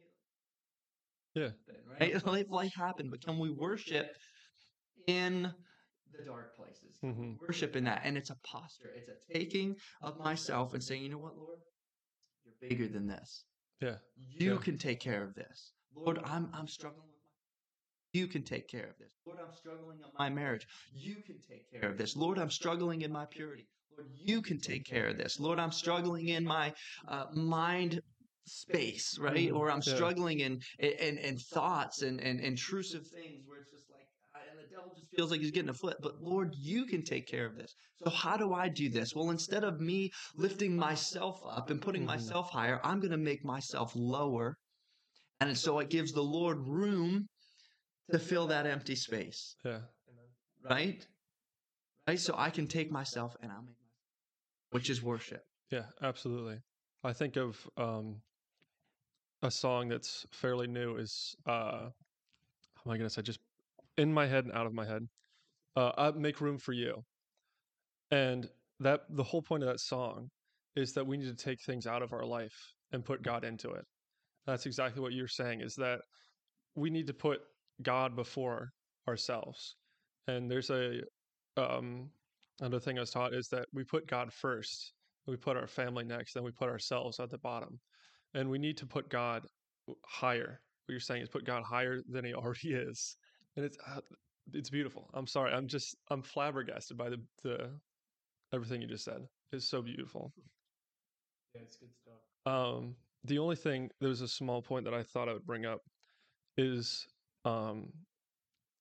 [1.35, 1.51] Yeah.
[2.01, 2.24] Right?
[2.27, 3.11] Life, life happened.
[3.11, 4.07] But can we worship
[5.09, 5.42] in
[6.16, 6.96] the dark places?
[7.05, 7.37] Mhm.
[7.40, 8.03] Worship in that.
[8.05, 8.90] And it's a posture.
[8.94, 11.59] It's a taking of myself and saying, you know what, Lord?
[12.44, 13.44] You're bigger than this.
[13.81, 13.96] Yeah.
[14.16, 14.59] You Yeah.
[14.59, 15.72] can take care of this.
[15.92, 17.09] Lord, I'm I'm struggling
[18.12, 19.12] you can take care of this.
[19.27, 20.66] Lord, I'm struggling in my marriage.
[20.92, 22.16] You can take care of this.
[22.16, 23.68] Lord, I'm struggling in my purity.
[23.97, 25.38] Lord, you can take care of this.
[25.38, 26.73] Lord, I'm struggling in my
[27.09, 28.01] uh, mind
[28.47, 29.51] space, right?
[29.51, 29.57] Mhm.
[29.57, 34.09] Or I'm struggling in in, in thoughts and, and intrusive things where it's just like
[34.35, 35.97] uh, and the devil just feels like he's getting a foot.
[36.01, 37.75] But Lord, you can take care of this.
[38.03, 39.14] So how do I do this?
[39.14, 42.07] Well, instead of me lifting myself up and putting Mhm.
[42.07, 44.57] myself higher, I'm going to make myself lower.
[45.40, 47.29] And so it gives the Lord room
[48.11, 49.81] to fill that empty space, Yeah.
[50.68, 51.07] right?
[52.07, 52.18] Right?
[52.18, 55.44] So I can take myself and I'll make myself, which is worship.
[55.71, 56.59] Yeah, absolutely.
[57.05, 58.23] I think of um,
[59.42, 61.90] a song that's fairly new is uh
[62.77, 63.38] how am I gonna say just
[63.97, 65.03] in my head and out of my head.
[65.77, 67.05] Uh I make room for you.
[68.11, 68.49] And
[68.81, 70.29] that the whole point of that song
[70.77, 73.71] is that we need to take things out of our life and put God into
[73.71, 73.85] it.
[74.47, 76.01] That's exactly what you're saying is that
[76.75, 77.40] we need to put
[77.83, 78.73] God before
[79.07, 79.77] ourselves.
[80.27, 81.01] And there's a
[81.57, 82.11] um
[82.61, 84.93] another thing I was taught is that we put God first,
[85.27, 87.81] we put our family next, then we put ourselves at the bottom.
[88.35, 89.47] And we need to put God
[90.05, 90.61] higher.
[90.87, 93.17] What you're saying is put God higher than he already is.
[93.57, 94.01] And it's uh,
[94.53, 95.11] it's beautiful.
[95.14, 95.53] I'm sorry.
[95.53, 97.71] I'm just I'm flabbergasted by the the
[98.53, 99.27] everything you just said.
[99.53, 100.33] It's so beautiful.
[101.55, 102.14] Yeah, it's good stuff.
[102.47, 105.67] Um, the only thing there was a small point that I thought I would bring
[105.67, 105.81] up
[106.57, 107.07] is
[107.49, 107.93] um,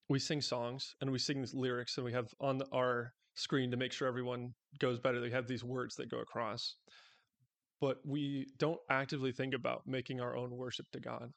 [0.09, 3.71] we sing songs and we sing these lyrics and we have on the- our screen
[3.71, 5.19] to make sure everyone goes better.
[5.19, 6.75] They have these words that go across,
[7.79, 11.31] but we don't actively think about making our own worship to God.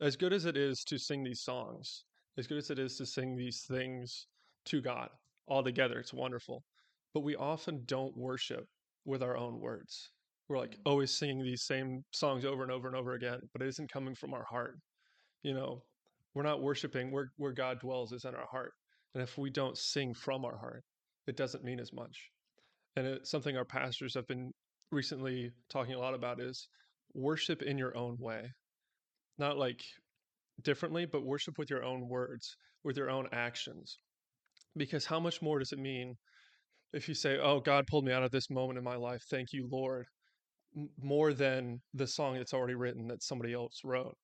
[0.00, 2.04] As good as it is to sing these songs,
[2.36, 4.26] as good as it is to sing these things
[4.66, 5.10] to God
[5.46, 6.64] all together, it's wonderful.
[7.12, 8.66] But we often don't worship
[9.04, 10.10] with our own words.
[10.48, 13.68] We're like always singing these same songs over and over and over again, but it
[13.68, 14.78] isn't coming from our heart.
[15.42, 15.84] You know,
[16.34, 18.72] we're not worshiping where, where God dwells is in our heart.
[19.14, 20.84] And if we don't sing from our heart,
[21.26, 22.30] it doesn't mean as much.
[22.96, 24.52] And it's something our pastors have been
[24.90, 26.68] recently talking a lot about is
[27.14, 28.52] worship in your own way.
[29.38, 29.80] Not like
[30.62, 33.98] differently, but worship with your own words, with your own actions.
[34.76, 36.16] Because how much more does it mean
[36.92, 39.22] if you say, Oh, God pulled me out of this moment in my life.
[39.28, 40.06] Thank you, Lord,
[41.00, 44.16] more than the song that's already written that somebody else wrote,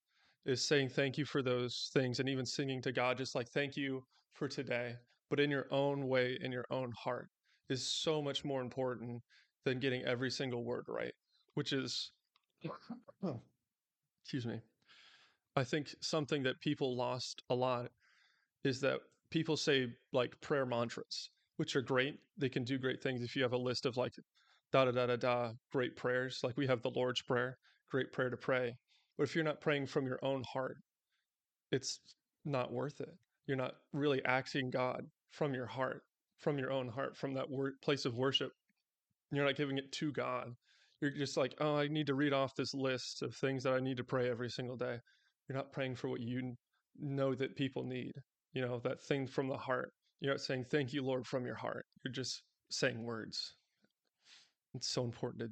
[0.47, 3.77] is saying thank you for those things and even singing to God, just like thank
[3.77, 4.95] you for today,
[5.29, 7.29] but in your own way, in your own heart,
[7.69, 9.23] is so much more important
[9.65, 11.13] than getting every single word right,
[11.55, 12.13] which is,
[14.23, 14.61] excuse me,
[15.57, 17.91] I think something that people lost a lot
[18.65, 19.01] is that
[19.31, 22.19] people say like prayer mantras, which are great.
[22.39, 24.15] They can do great things if you have a list of like
[24.73, 26.41] da da da da da great prayers.
[26.43, 27.59] Like we have the Lord's Prayer,
[27.91, 28.77] great prayer to pray.
[29.21, 30.79] But if you're not praying from your own heart,
[31.71, 32.01] it's
[32.47, 33.13] not worth it.
[33.47, 36.01] You're not really asking God from your heart,
[36.39, 38.53] from your own heart, from that word, place of worship.
[39.31, 40.55] You're not giving it to God.
[41.03, 43.81] You're just like, oh, I need to read off this list of things that I
[43.81, 44.97] need to pray every single day.
[45.47, 46.55] You're not praying for what you
[46.99, 48.13] know that people need,
[48.55, 49.93] you know, that thing from the heart.
[50.21, 51.85] You're not saying, thank you, Lord, from your heart.
[52.03, 53.53] You're just saying words.
[54.73, 55.49] It's so important to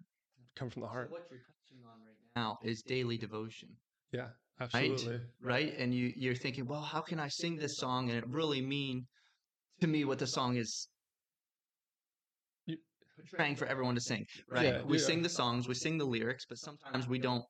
[0.57, 1.11] come from the So heart.
[1.11, 3.69] what you're touching on right now is daily devotion,
[4.13, 4.29] Yeah,
[4.61, 5.21] absolutely.
[5.41, 5.75] right?
[5.79, 9.07] And you you're thinking, well, how can I sing this song and it really mean
[9.81, 10.89] to me what the song is
[13.17, 14.75] portraying for everyone to sing, right?
[14.75, 15.05] Yeah, we yeah.
[15.05, 17.45] sing the songs, we sing the lyrics, but sometimes we don't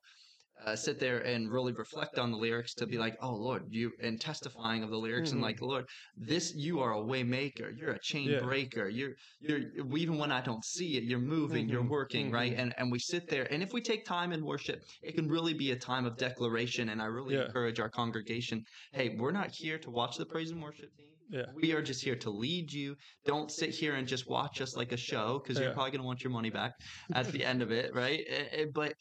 [0.65, 3.93] uh, sit there and really reflect on the lyrics to be like, oh Lord, you
[4.01, 5.45] and testifying of the lyrics and Mhm.
[5.45, 5.85] like, Lord,
[6.17, 8.41] this you are a way maker, you're a chain Yeah.
[8.41, 9.61] breaker, you're you're
[9.97, 12.53] even when I don't see it, you're moving, you're Mhm, working, right?
[12.53, 12.59] mhm.
[12.59, 15.55] And and we sit there, and if we take time in worship, it can really
[15.55, 16.89] be a time of declaration.
[16.91, 17.47] And I really Yeah.
[17.47, 21.15] encourage our congregation, hey, we're not here to watch the praise and worship team.
[21.31, 21.47] Yeah.
[21.55, 22.97] We are just here to lead you.
[23.25, 26.07] Don't sit here and just watch us like a show because you're probably going to
[26.07, 26.73] want your money back
[27.13, 28.21] at the end of it, right?
[28.29, 28.95] Eh, eh, But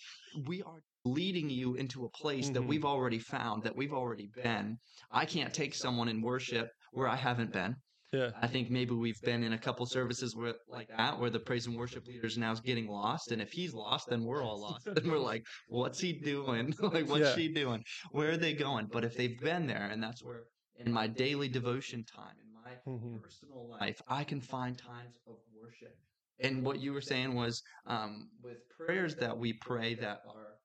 [0.46, 2.67] we are leading you into a place that Mhm.
[2.67, 4.78] we've already found, that we've already been.
[5.12, 7.76] I can't take someone in worship where I haven't been.
[8.13, 8.32] Yeah.
[8.41, 11.67] I think maybe we've been in a couple services where like that, where the praise
[11.67, 14.88] and worship leader is now getting lost, and if he's lost, then we're all lost.
[15.04, 16.74] And we're like, what's he doing?
[16.80, 17.36] like, what's Yeah.
[17.36, 17.84] she doing?
[18.12, 18.88] Where are they going?
[18.88, 20.43] But if they've been there, and that's where
[20.78, 23.22] in my daily devotion time, in my Mhm.
[23.22, 25.96] personal life, I can find times of worship.
[26.39, 30.57] And what you were saying was um, with prayers that we pray that are.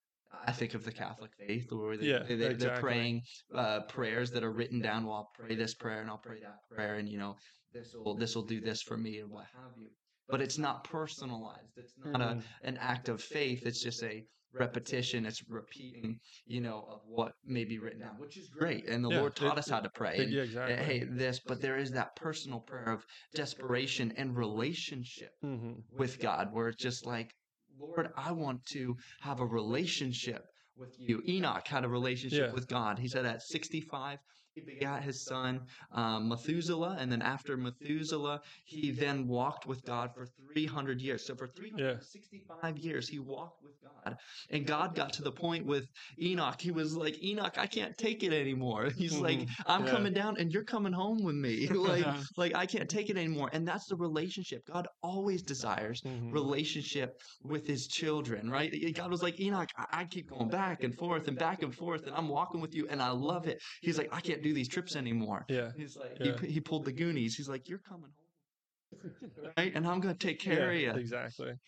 [0.47, 2.81] I think of the Catholic faith, where they, Yeah, they, they're exactly.
[2.83, 3.23] praying
[3.55, 5.05] uh, prayers that are written down.
[5.07, 7.37] Well, I'll pray this prayer and I'll pray that prayer, and you know,
[7.73, 9.89] this will this will do this for me and what have you.
[10.29, 11.77] But it's not personalized.
[11.77, 12.43] It's not a Mhm.
[12.63, 13.67] an act of faith.
[13.67, 15.25] It's just a repetition.
[15.27, 18.87] It's repeating, you know, of what may be written down, which is great.
[18.87, 20.17] And the Yeah, Lord taught it- us how to pray.
[20.17, 20.85] Yeah, And, yeah, uh, exactly.
[20.85, 26.53] hey, this, but there is that personal prayer of desperation and relationship hmm with God,
[26.53, 27.35] where it's just like,
[27.79, 30.45] Lord, I want to have a relationship
[30.77, 31.23] with you.
[31.29, 32.53] Enoch had a relationship Yeah.
[32.53, 32.99] with God.
[32.99, 34.19] He said at 65,
[34.55, 35.61] he begat his son
[35.93, 41.27] um, Methuselah, and then after Methuselah, he then walked with God for 300 years.
[41.27, 44.17] So for 365 years, he walked with God,
[44.51, 45.87] and God got to the point with
[46.21, 46.61] Enoch.
[46.61, 48.91] He was like, Enoch, I can't take it anymore.
[48.97, 49.49] He's like, Mhm.
[49.67, 49.91] I'm Yeah.
[49.91, 51.67] coming down, and you're coming home with me.
[51.69, 53.49] like, like I can't take it anymore.
[53.53, 56.33] And that's the relationship God always desires Mhm.
[56.33, 57.11] relationship
[57.43, 58.71] with his children, right?
[58.95, 62.07] God was like, Enoch, I, I keep going back and forth and back and forth,
[62.07, 63.59] and I'm walking with you, and I love it.
[63.81, 65.45] He's like, I can't do these trips anymore.
[65.49, 65.71] Yeah.
[65.77, 66.39] He's like, Yeah.
[66.41, 67.37] he, he pulled the Goonies.
[67.37, 69.13] He's like, You're coming home.
[69.57, 69.73] Right?
[69.75, 71.01] And I'm going to take care yeah, of you.
[71.01, 71.53] Exactly.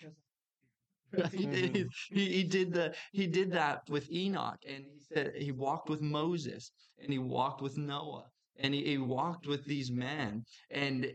[1.16, 1.30] Right?
[1.30, 1.86] Mhm.
[2.10, 6.00] he, he did the he did that with Enoch, and he said he walked with
[6.00, 8.24] Moses, and he walked with Noah,
[8.56, 11.14] and he, he walked with these men, and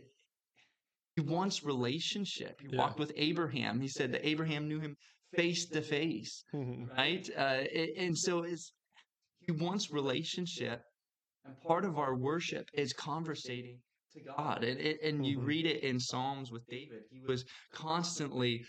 [1.17, 2.61] he wants relationship.
[2.61, 2.77] He Yeah.
[2.77, 3.81] walked with Abraham.
[3.81, 4.95] He said that Abraham knew him
[5.35, 6.89] face to face, Mhm.
[6.97, 7.29] right?
[7.35, 7.65] Uh,
[7.97, 8.71] and so it's
[9.45, 10.81] he wants relationship,
[11.45, 13.79] and part of our worship is conversating
[14.13, 14.63] to God.
[14.63, 15.45] And and, you Mhm.
[15.45, 17.03] read it in Psalms with David.
[17.11, 18.65] He was constantly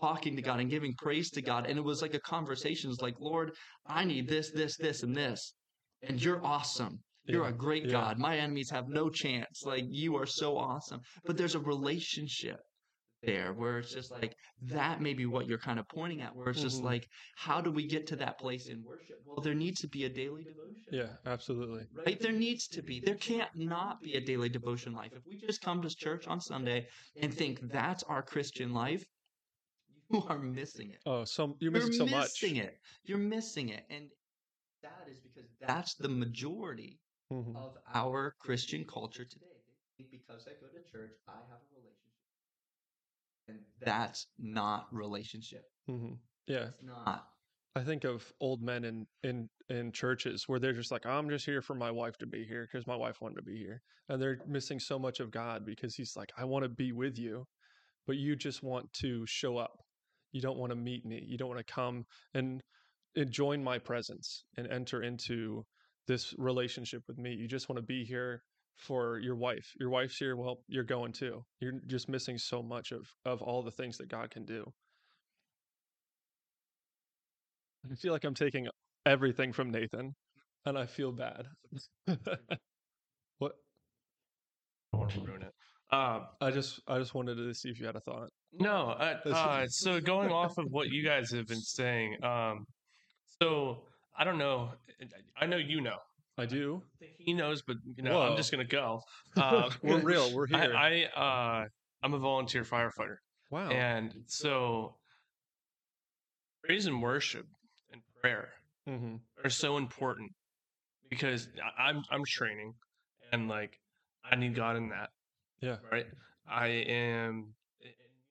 [0.00, 2.90] talking to God and giving praise to God, and it was like a conversation.
[2.90, 3.52] It's like, Lord,
[3.86, 5.54] I need this, this, this, and this,
[6.02, 7.02] and you're awesome.
[7.24, 7.92] You're a great yeah.
[7.92, 8.18] God.
[8.18, 9.62] My enemies have no chance.
[9.64, 11.00] Like you are so awesome.
[11.24, 12.60] But there's a relationship
[13.22, 16.48] there where it's just like that may be what you're kind of pointing at, where
[16.50, 16.84] it's just Mhm.
[16.84, 19.18] like, how do we get to that place in worship?
[19.24, 20.86] Well, there needs to be a daily devotion.
[20.90, 21.86] Yeah, absolutely.
[22.06, 22.20] Right?
[22.20, 23.00] There needs to be.
[23.00, 25.12] There can't not be a daily devotion life.
[25.14, 26.88] If we just come to church on Sunday
[27.20, 29.04] and think that's our Christian life,
[30.10, 31.00] you are missing it.
[31.06, 32.40] Oh, so you're You're missing so much.
[32.42, 32.78] missing it.
[33.04, 33.84] You're missing it.
[33.90, 34.10] And
[34.82, 37.54] that is because that's the majority Mhm.
[37.54, 39.46] of our Christian culture today.
[40.10, 41.79] Because I go to church, I have a
[43.80, 45.64] that's not relationship.
[45.88, 46.18] Mhm.
[46.46, 47.26] Yeah, It's not.
[47.76, 51.46] I think of old men in in in churches where they're just like, I'm just
[51.46, 54.20] here for my wife to be here because my wife wanted to be here, and
[54.20, 57.46] they're missing so much of God because He's like, I want to be with you,
[58.06, 59.84] but you just want to show up.
[60.32, 61.22] You don't want to meet me.
[61.24, 62.62] You don't want to come and,
[63.16, 65.64] and join my presence and enter into
[66.06, 67.34] this relationship with me.
[67.34, 68.42] You just want to be here
[68.76, 69.72] for your wife.
[69.78, 70.36] Your wife's here.
[70.36, 71.44] Well, you're going too.
[71.60, 74.72] You're just missing so much of of all the things that God can do.
[77.90, 78.68] I feel like I'm taking
[79.06, 80.14] everything from Nathan,
[80.66, 81.46] and I feel bad.
[83.38, 83.52] what?
[84.92, 85.52] I want to ruin it.
[85.90, 88.28] Uh, I just I just wanted to see if you had a thought.
[88.52, 92.64] no, uh, uh, so going off of what you guys have been saying, um,
[93.42, 93.82] so
[94.16, 94.72] I don't know.
[95.40, 95.96] I know you know.
[96.40, 96.82] I do.
[97.18, 99.00] He knows, but you know, I'm just gonna go.
[99.36, 100.34] Uh, We're real.
[100.34, 100.74] We're here.
[100.74, 101.66] I, I uh,
[102.02, 103.16] I'm a volunteer firefighter,
[103.50, 103.70] wow.
[103.70, 104.96] and so
[106.64, 107.46] praise and worship
[107.92, 108.48] and prayer
[108.86, 110.30] hmm are so important
[111.08, 112.72] because I- I'm I'm training,
[113.32, 113.78] and like
[114.24, 115.10] I need God in that.
[115.60, 115.76] Yeah.
[115.92, 116.06] Right.
[116.48, 117.54] I am.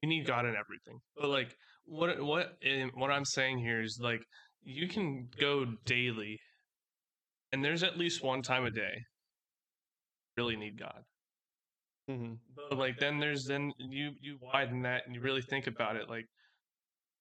[0.01, 3.99] You need God in everything, but like what what eh, what I'm saying here is
[4.01, 4.21] like
[4.63, 6.39] you can go daily,
[7.51, 9.03] and there's at least one time a day.
[10.37, 11.03] Really need God.
[12.07, 12.33] hmm
[12.69, 16.09] But like then there's then you you widen that and you really think about it
[16.09, 16.25] like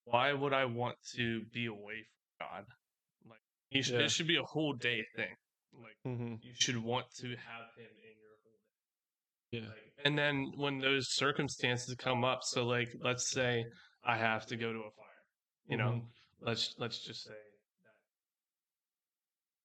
[0.05, 2.05] why would I want to be away
[2.37, 2.65] from God?
[3.29, 3.39] Like
[3.69, 4.05] you should, Yeah.
[4.05, 5.35] it should be a whole day thing.
[5.73, 8.59] Like hmm you should want to have him in your whole
[9.51, 9.59] day.
[9.59, 9.67] Yeah.
[9.67, 13.65] Like, and then when those circumstances come up, so like let's say
[14.03, 15.23] I have to go to a fire,
[15.67, 16.07] you know, Mhm.
[16.41, 17.33] let's let's just say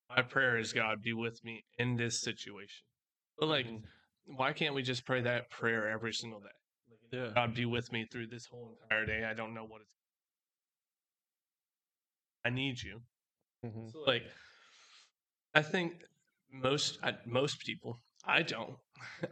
[0.08, 2.84] my prayer is God be with me in this situation.
[3.38, 3.82] But like Mhm.
[4.26, 6.48] why can't we just pray that prayer every single day?
[6.88, 7.34] Like, Yeah.
[7.34, 9.24] God be with me through this whole entire day.
[9.24, 9.90] I don't know what it's.
[12.44, 13.02] I need you.
[13.62, 14.24] hmm So like,
[15.54, 16.04] I think
[16.50, 17.98] most I, most people.
[18.24, 18.76] I don't.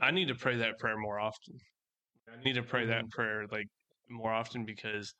[0.01, 1.59] I need to pray that prayer more often.
[2.29, 3.69] I need to pray that prayer like
[4.11, 5.15] more often because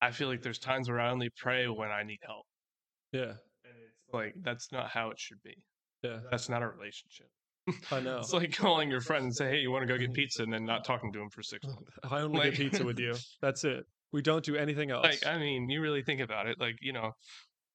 [0.00, 2.44] I feel like there's times where I only pray when I need help,
[3.12, 3.34] Yeah.
[4.12, 5.56] Like that's not how it should be.
[6.02, 6.18] Yeah.
[6.30, 7.28] That's not a relationship.
[7.90, 8.18] I know.
[8.18, 10.52] It's like calling your friend and say, "Hey, you want to go get pizza?" and
[10.52, 11.90] then not talking to him for six months.
[12.10, 13.14] I only Like- get pizza with you.
[13.40, 13.84] That's it.
[14.12, 15.04] We don't do anything else.
[15.04, 16.60] Like, I mean, you really think about it.
[16.60, 17.12] Like, you know,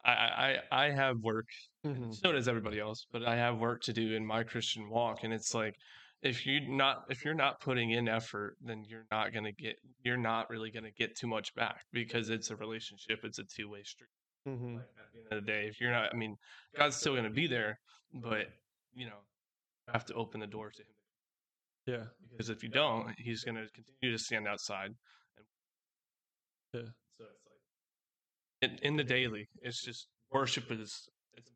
[0.05, 1.47] I I I have work.
[1.85, 2.13] Mhm.
[2.13, 5.33] So does everybody else, but I have work to do in my Christian walk, and
[5.33, 5.75] it's like
[6.21, 10.17] if you not if you're not putting in effort, then you're not gonna get you're
[10.17, 13.19] not really gonna get too much back because it's a relationship.
[13.23, 14.09] It's a two way street.
[14.47, 14.75] Mhm.
[14.77, 16.37] Like, at the end of the day, if you're not, I mean,
[16.75, 17.79] God's still gonna be there,
[18.13, 18.47] but
[18.93, 19.19] you know,
[19.87, 20.95] you have to open the door to Him
[21.85, 22.05] Yeah.
[22.31, 24.91] because if you don't, He's gonna continue to stand outside.
[25.37, 25.45] And
[26.73, 26.91] Yeah.
[27.17, 31.09] So it's like in, in the daily, it's just worship is.
[31.33, 31.51] It's,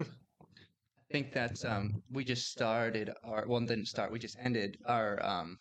[0.00, 0.04] I
[1.12, 5.58] think that's um we just started our well didn't start we just ended our um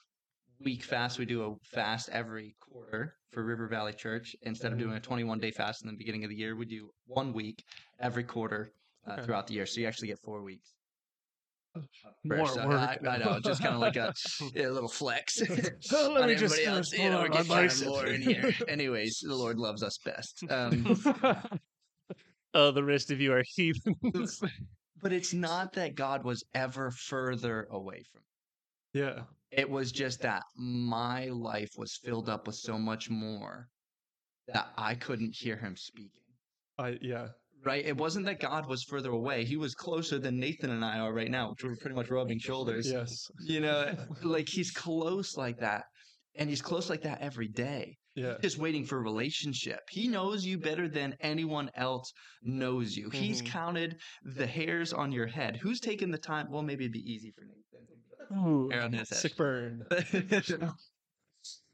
[0.63, 4.35] week fast we do a fast every quarter for River Valley Church.
[4.41, 6.89] Instead of doing a 21 day fast in the beginning of the year we do
[7.05, 7.63] one week
[7.99, 8.71] every quarter
[9.07, 9.23] uh, Okay.
[9.23, 9.65] throughout the year.
[9.65, 10.73] So you actually get four weeks.
[12.25, 12.47] More prayer.
[12.47, 14.13] So I, I know just kind of like a,
[14.55, 15.39] a little flex
[15.91, 18.51] let me just else you know more we're getting kind of more in here.
[18.67, 20.43] Anyways the Lord loves us best.
[20.49, 20.99] Um
[22.53, 24.41] oh, the rest of you are heathens.
[25.01, 28.21] but it's not that God was ever further away from
[28.93, 29.21] yeah.
[29.51, 33.67] It was just that my life was filled up with so much more
[34.47, 36.11] that I couldn't hear him speaking.
[36.77, 37.29] I yeah.
[37.65, 37.85] Right?
[37.85, 39.43] It wasn't that God was further away.
[39.43, 42.39] He was closer than Nathan and I are right now, which we're pretty much rubbing
[42.39, 42.89] shoulders.
[42.89, 43.27] Yes.
[43.41, 43.93] You know,
[44.23, 45.83] like he's close like that.
[46.35, 47.97] And he's close like that every day.
[48.15, 48.35] Yeah.
[48.41, 49.79] Just waiting for a relationship.
[49.89, 52.11] He knows you better than anyone else
[52.43, 53.09] knows you.
[53.09, 53.47] He's Mhm.
[53.47, 55.57] counted the hairs on your head.
[55.57, 56.47] Who's taken the time?
[56.49, 57.87] Well, maybe it'd be easy for Nathan.
[58.31, 59.17] Ooh, on his head.
[59.19, 59.85] sick burn.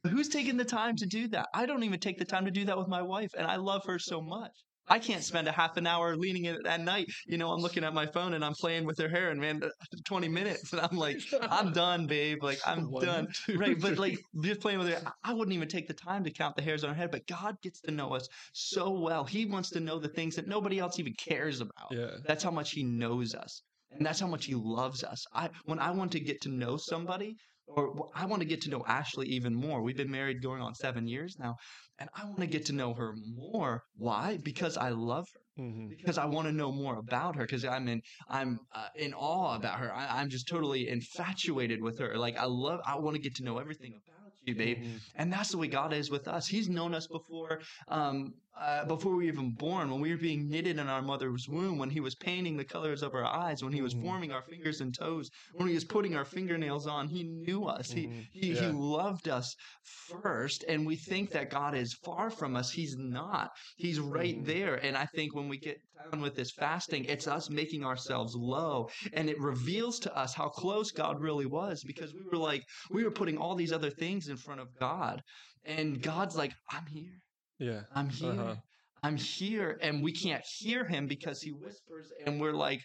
[0.09, 1.47] Who's taking the time to do that?
[1.53, 3.83] I don't even take the time to do that with my wife, and I love
[3.87, 4.51] her so much.
[4.87, 7.07] I can't spend a half an hour leaning in at night.
[7.25, 9.63] You know, I'm looking at my phone and I'm playing with her hair, and man,
[10.05, 12.43] 20 minutes, and I'm like, I'm done, babe.
[12.43, 13.27] Like, I'm One, done.
[13.47, 16.23] two, Right, but like just playing with her, I- I wouldn't even take the time
[16.23, 17.09] to count the hairs on her head.
[17.09, 19.23] But God gets to know us so well.
[19.23, 21.89] He wants to know the things that nobody else even cares about.
[21.89, 22.11] yeah.
[22.27, 23.63] That's how much he knows us.
[23.97, 25.25] And that's how much he loves us.
[25.33, 27.35] I when I want to get to know somebody,
[27.67, 29.81] or I want to get to know Ashley even more.
[29.81, 31.55] We've been married going on seven years now,
[31.99, 33.83] and I want to get to know her more.
[33.95, 34.37] Why?
[34.43, 35.63] Because I love her.
[35.63, 37.43] hmm Because I want to know more about her.
[37.43, 39.93] Because I'm in I'm uh, in awe about her.
[39.93, 42.17] I, I'm just totally infatuated with her.
[42.17, 42.79] Like I love.
[42.85, 44.77] I want to get to know everything about you, babe.
[44.79, 44.99] Mhm.
[45.15, 46.47] And that's the way God is with us.
[46.47, 50.47] He's known us before, um, uh, before we were even born, when we were being
[50.47, 53.73] knitted in our mother's womb, when He was painting the colors of our eyes, when
[53.73, 54.01] He was Mhm.
[54.01, 57.07] forming our fingers and toes, when He was putting our fingernails on.
[57.09, 57.91] He knew us.
[57.91, 58.27] He Mhm.
[58.31, 58.61] He, Yeah.
[58.61, 62.71] he loved us first, and we think that God is far from us.
[62.71, 63.51] He's not.
[63.77, 64.45] He's right Mhm.
[64.45, 64.75] there.
[64.85, 65.81] And I think when we get
[66.11, 70.49] down with this fasting, it's us making ourselves low, and it reveals to us how
[70.49, 74.27] close God really was because we were like we were putting all these other things
[74.27, 75.21] in front of God,
[75.65, 77.21] and God's like, "I'm here.
[77.59, 77.81] Yeah.
[77.93, 78.55] I'm here." Uh-huh.
[79.03, 82.81] I'm here and we can't hear him because he whispers and we're like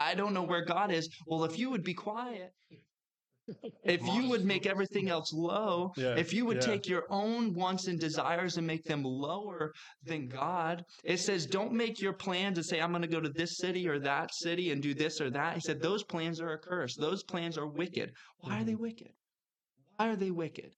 [0.00, 1.06] I don't know where God is.
[1.26, 2.52] Well, if you would be quiet,
[3.84, 6.72] if you would make everything else low, Yeah, if you would yeah.
[6.72, 9.72] take your own wants and desires and make them lower
[10.04, 13.28] than God, it says, don't make your plans and say, I'm going to go to
[13.28, 15.54] this city or that city and do this or that.
[15.54, 16.96] He said, those plans are a curse.
[16.96, 18.12] Those plans are wicked.
[18.38, 18.82] Why are they Mm-hmm.
[18.82, 19.12] wicked?
[19.96, 20.72] Why are they wicked?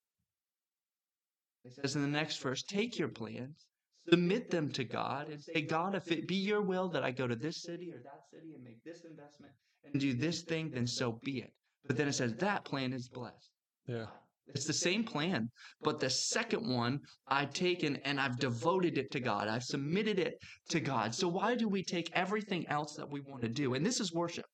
[1.64, 3.66] It says in the next verse, take your plans,
[4.08, 7.26] submit them to God, and say, God, if it be your will that I go
[7.26, 9.52] to this city or that city and make this investment
[9.84, 11.52] and do this thing, then so be it.
[11.86, 13.50] But then it says that plan is blessed.
[13.86, 14.06] Yeah.
[14.48, 15.50] It's the same plan,
[15.82, 19.48] but the second one I've taken and I've devoted it to God.
[19.48, 20.34] I've submitted it
[20.68, 21.14] to God.
[21.14, 23.72] So why do we take everything else that we want to do?
[23.72, 24.44] And this is worship.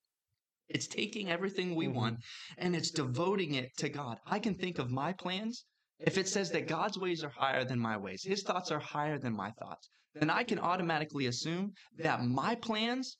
[0.68, 1.94] It's taking everything we Mhm.
[1.94, 2.18] want
[2.56, 4.18] and it's devoting it to God.
[4.26, 5.64] I can think of my plans.
[6.00, 9.18] If it says that God's ways are higher than my ways, his thoughts are higher
[9.18, 13.18] than my thoughts, then I can automatically assume that my plans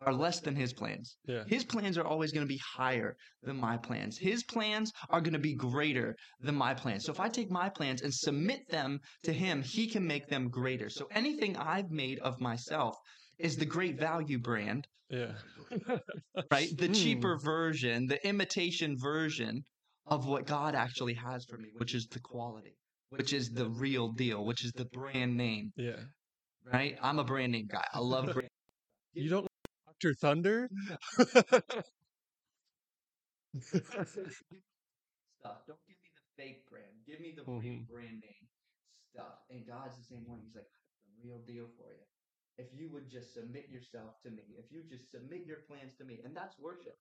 [0.00, 1.16] are less than his plans.
[1.26, 1.44] Yeah.
[1.46, 4.18] His plans are always going to be higher than my plans.
[4.18, 7.04] His plans are going to be greater than my plans.
[7.04, 10.48] So if I take my plans and submit them to him, he can make them
[10.48, 10.90] greater.
[10.90, 12.96] So anything I've made of myself
[13.38, 15.34] is the great value brand, Yeah.
[16.50, 16.68] right?
[16.76, 16.92] The Hmm.
[16.92, 19.64] cheaper version, the imitation version
[20.06, 22.76] of what God actually has for me, which is the quality,
[23.10, 26.04] which is the real deal, which is the brand name, Yeah.
[26.64, 26.98] right?
[27.02, 27.84] I'm a brand name guy.
[27.92, 28.50] I love brand.
[29.12, 30.14] You don't like Dr.
[30.14, 30.68] Thunder?
[35.40, 35.66] stuff.
[35.66, 36.94] Don't give me the fake brand.
[37.06, 37.86] Give me the real Mhm.
[37.86, 38.48] brand name
[39.12, 39.44] stuff.
[39.50, 40.40] And God's the same one.
[40.42, 40.70] He's like,
[41.04, 42.04] the real deal for you.
[42.56, 46.04] If you would just submit yourself to me, if you just submit your plans to
[46.04, 46.98] me, and that's worship.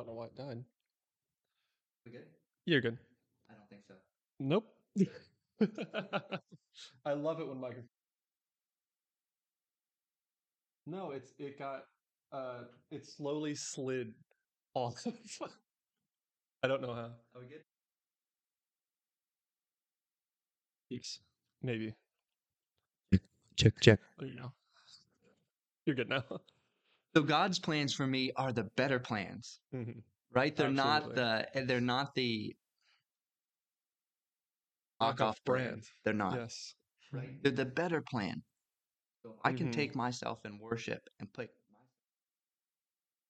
[0.00, 0.64] I don't know why it died.
[2.06, 2.24] We good?
[2.64, 2.96] You're good.
[3.50, 3.94] I don't think so.
[4.38, 4.66] Nope.
[7.04, 7.84] I love it when microphone.
[10.86, 11.82] No, it's it got
[12.32, 14.14] uh it slowly slid
[14.74, 15.06] off.
[16.62, 17.10] I don't know how.
[17.34, 17.64] Are we good?
[20.88, 21.18] Yes.
[21.62, 21.94] Maybe.
[23.56, 24.00] Check, check.
[24.18, 24.52] There you go.
[25.84, 26.24] You're good now.
[27.14, 30.02] So God's plans for me are the better plans, Mhm.
[30.30, 30.54] right?
[30.54, 32.56] They're not the they're not the
[35.00, 35.68] Knockoff knockoff brand.
[35.70, 35.90] brand.
[36.04, 36.34] They're not.
[36.34, 36.74] Yes.
[37.12, 37.42] Right?
[37.42, 38.44] They're the better plan.
[39.22, 39.72] So if I can Mhm.
[39.72, 41.50] take myself in worship and put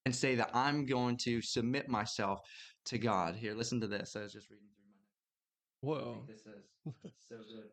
[0.06, 2.40] and say that I'm going to submit myself
[2.86, 3.36] to God.
[3.36, 4.16] Here, listen to this.
[4.16, 4.96] I was just reading through my
[5.82, 6.14] I Whoa.
[6.14, 6.64] think this is
[7.28, 7.70] so good.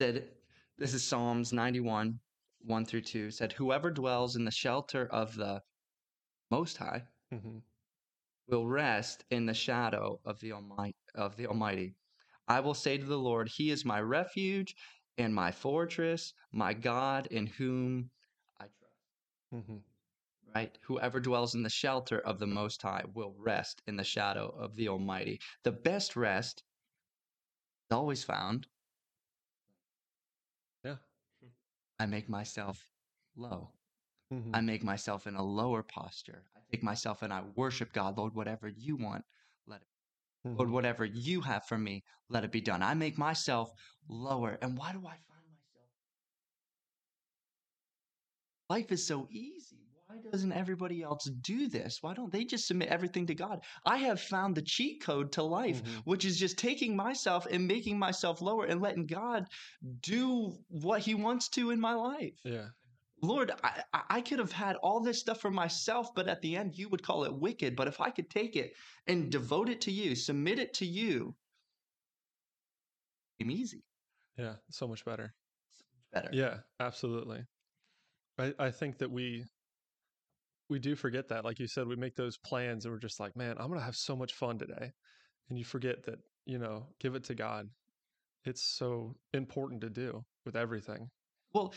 [0.00, 0.36] Said
[0.78, 2.18] this is Psalms 91,
[2.64, 3.30] 1 through 2.
[3.30, 5.60] Said, Whoever dwells in the shelter of the
[6.50, 7.58] Most High hmm
[8.46, 10.96] will rest in the shadow of the Almighty.
[11.14, 11.94] Of the Almighty.
[12.46, 14.74] I will say to the Lord, He is my refuge
[15.16, 18.10] and my fortress, my God in whom
[18.60, 19.54] I trust.
[19.54, 19.76] Mm-hmm.
[20.54, 20.78] Right?
[20.82, 24.76] Whoever dwells in the shelter of the Most High will rest in the shadow of
[24.76, 25.40] the Almighty.
[25.62, 26.62] The best rest
[27.90, 28.66] is always found.
[30.84, 30.96] Yeah.
[31.98, 32.88] I make myself
[33.36, 33.70] low.
[34.30, 36.42] hmm I make myself in a lower posture.
[36.56, 39.24] I take myself and I worship God, Lord, whatever you want,
[39.66, 39.88] let it
[40.44, 40.72] Lord, Mhm.
[40.72, 42.82] whatever you have for me, let it be done.
[42.82, 43.70] I make myself
[44.08, 44.52] lower.
[44.62, 45.88] And why do I find myself?
[48.68, 49.73] Life is so easy.
[50.22, 51.98] Why doesn't everybody else do this?
[52.02, 53.64] Why don't they just submit everything to God?
[53.84, 56.02] I have found the cheat code to life, Mhm.
[56.04, 59.48] which is just taking myself and making myself lower and letting God
[60.00, 62.38] do what he wants to in my life.
[62.44, 62.70] Yeah.
[63.22, 66.76] Lord, I, I could have had all this stuff for myself, but at the end,
[66.78, 67.74] you would call it wicked.
[67.74, 71.34] But if I could take it and devote it to you, submit it to you,
[73.40, 73.82] I'm easy.
[74.36, 74.56] Yeah.
[74.70, 75.34] So much better.
[76.12, 76.30] Better.
[76.32, 77.46] Yeah, absolutely.
[78.38, 79.44] I, I think that we
[80.70, 81.44] we do forget that.
[81.44, 83.96] Like you said, we make those plans and we're just like, man, I'm gonna have
[83.96, 84.92] so much fun today.
[85.50, 87.68] And you forget that, you know, give it to God.
[88.44, 91.08] It's so important to do with everything.
[91.52, 91.72] Well,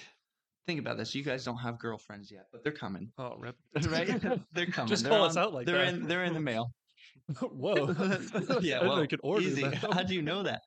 [0.66, 1.14] think about this.
[1.16, 3.12] You guys don't have girlfriends yet, but they're coming.
[3.18, 3.56] Oh, rip.
[3.90, 4.08] Right?
[4.54, 4.90] they're coming.
[4.90, 5.94] Just they're call us on- out like they're that.
[5.94, 6.08] in.
[6.08, 6.72] They're in the mail.
[7.42, 7.94] Whoa.
[8.62, 8.82] yeah.
[8.82, 9.64] Well, could order easy.
[9.64, 10.62] How do you know that?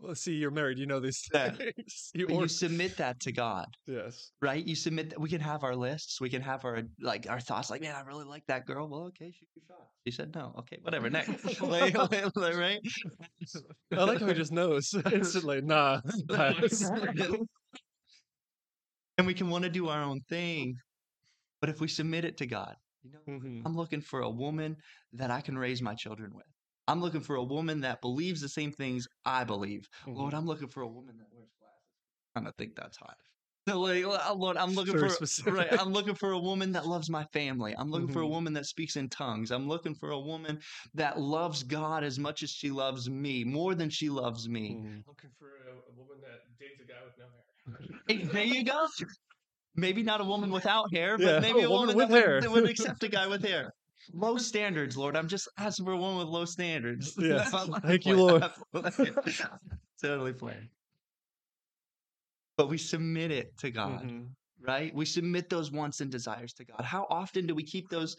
[0.00, 0.78] Well, see, you're married.
[0.78, 1.54] You know these Yeah.
[2.14, 3.66] You But you submit that to God.
[3.86, 4.30] Yes.
[4.40, 4.64] right?
[4.64, 7.70] You submit that we can have our lists, we can have our like our thoughts,
[7.70, 8.88] like, man, I really like that girl.
[8.88, 9.86] Well, okay, shoot your shot.
[10.06, 10.54] She said no.
[10.60, 11.10] Okay, whatever.
[11.18, 11.60] Next.
[11.60, 11.94] Right?
[11.94, 11.98] I
[14.04, 15.60] like how he just knows instantly.
[15.60, 16.00] Nah.
[19.18, 20.74] and we can want to do our own thing.
[21.60, 23.62] But if we submit it to God, you know, Mhm.
[23.66, 24.76] I'm looking for a woman
[25.14, 26.46] that I can raise my children with.
[26.88, 29.86] I'm looking for a woman that believes the same things I believe.
[30.06, 31.82] Lord, I'm looking for a woman that wears glasses.
[32.34, 33.16] I don't think that's hot.
[33.68, 35.52] So like, uh, Lord, I'm looking Very for specific.
[35.54, 35.68] right.
[35.70, 37.74] I'm looking for a woman that loves my family.
[37.76, 38.30] I'm looking for a Mhm.
[38.30, 39.50] woman that speaks in tongues.
[39.50, 40.60] I'm looking for a woman
[40.94, 44.74] that loves God as much as she loves me, more than she loves me.
[44.74, 45.04] Mhm.
[45.06, 48.00] Looking for a, a woman that dates a guy with no hair.
[48.08, 48.86] Hey, there you go.
[49.74, 52.24] Maybe not a woman without hair, but Yeah, maybe a a woman woman, with that,
[52.24, 52.34] hair.
[52.36, 53.72] Would, that would accept a guy with hair.
[54.12, 55.16] Low standards, Lord.
[55.16, 57.14] I'm just asking for one with low standards.
[57.18, 57.50] Yes.
[57.82, 58.16] Thank you.
[58.16, 58.44] Lord.
[60.02, 60.68] Totally playing.
[62.56, 64.28] But we submit it to God, Mhm.
[64.60, 64.94] right?
[64.94, 66.82] We submit those wants and desires to God.
[66.84, 68.16] How often do we keep those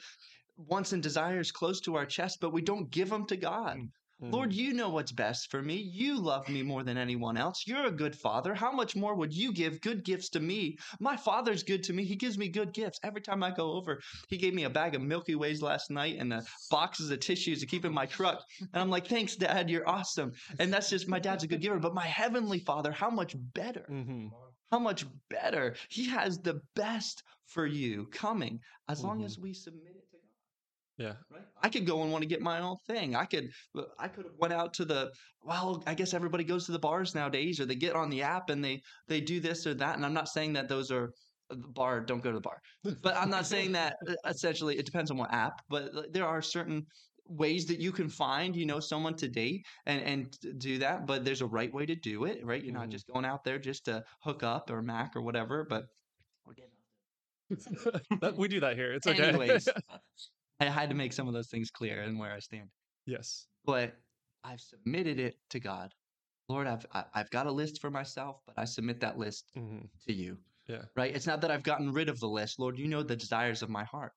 [0.58, 3.80] wants and desires close to our chest, but we don't give them to God?
[4.22, 4.56] Lord, Mhm.
[4.56, 5.76] you know what's best for me.
[5.78, 7.66] You love me more than anyone else.
[7.66, 8.54] You're a good father.
[8.54, 10.78] How much more would you give good gifts to me?
[11.00, 12.04] My father's good to me.
[12.04, 14.02] He gives me good gifts every time I go over.
[14.28, 17.62] He gave me a bag of Milky Ways last night and uh, boxes of tissues
[17.62, 18.44] to keep in my truck.
[18.60, 19.70] And I'm like, thanks, Dad.
[19.70, 20.34] You're awesome.
[20.60, 21.80] And that's just my dad's a good giver.
[21.80, 23.86] But my heavenly father, how much better?
[23.90, 24.32] Mhm.
[24.72, 25.76] How much better?
[25.90, 29.26] He has the best for you coming as long Mhm.
[29.26, 30.09] as we submit it
[31.00, 31.14] Yeah.
[31.32, 31.42] right?
[31.64, 33.16] I could go and want to get my own thing.
[33.16, 35.12] I could, uh, I could have went out to the.
[35.42, 38.50] Well, I guess everybody goes to the bars nowadays, or they get on the app
[38.50, 39.96] and they they do this or that.
[39.96, 41.06] And I'm not saying that those are
[41.50, 42.02] uh, the bar.
[42.02, 42.60] Don't go to the bar.
[43.02, 43.96] But I'm not saying that.
[44.10, 45.54] uh, Essentially, it depends on what app.
[45.70, 46.86] But there are certain
[47.32, 51.24] ways that you can find you know someone to date and and do that but
[51.24, 52.92] there's a right way to do it right you're not Mhm.
[52.94, 55.84] just going out there just to hook up or mac or whatever but
[56.48, 58.94] we're getting off That- we do that here.
[58.94, 59.30] It's okay.
[59.30, 59.68] Anyways,
[60.60, 62.70] I had to make some of those things clear and where I stand.
[63.06, 63.48] yes.
[63.66, 63.96] But
[64.44, 65.94] I've submitted it to God.
[66.48, 69.90] Lord, I've I- I've got a list for myself, but I submit that list Mhm.
[70.08, 70.38] to you.
[70.68, 70.86] Yeah.
[70.96, 71.14] Right?
[71.16, 72.58] It's not that I've gotten rid of the list.
[72.60, 74.14] Lord, you know the desires of my heart.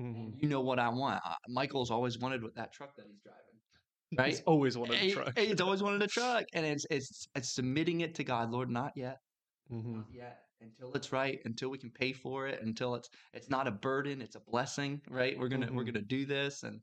[0.00, 0.40] Mhm.
[0.42, 1.20] You know what I want.
[1.24, 3.42] Uh, Michael's always wanted with that truck that he's driving.
[4.18, 4.28] Right?
[4.28, 5.38] He's always wanted a He- truck.
[5.38, 8.50] He's always wanted a truck, and it's it's it's submitting it to God.
[8.50, 9.20] Lord, not yet,
[9.70, 9.94] Mhm.
[9.96, 10.45] not yet.
[10.60, 14.22] Until it's right, until we can pay for it, until it's it's not a burden,
[14.22, 15.02] it's a blessing.
[15.08, 15.38] Right?
[15.38, 15.92] We're gonna we're Mhm.
[15.92, 16.82] gonna do this, and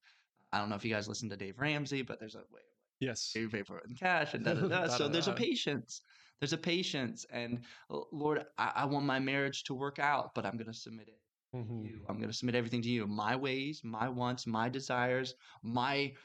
[0.51, 2.61] I don't know if you guys listen to Dave Ramsey, but there's a way
[2.99, 3.33] Yes.
[3.35, 4.87] you pay for it in cash and da, da, da.
[4.87, 6.01] so there's a patience
[6.39, 10.57] there's a patience and lord I, I want my marriage to work out but i'm
[10.57, 11.19] to submit it
[11.53, 11.89] to Mhm.
[11.89, 16.15] you i'm to submit everything to you my ways my wants my desires my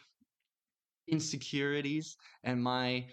[1.06, 3.10] insecurities and my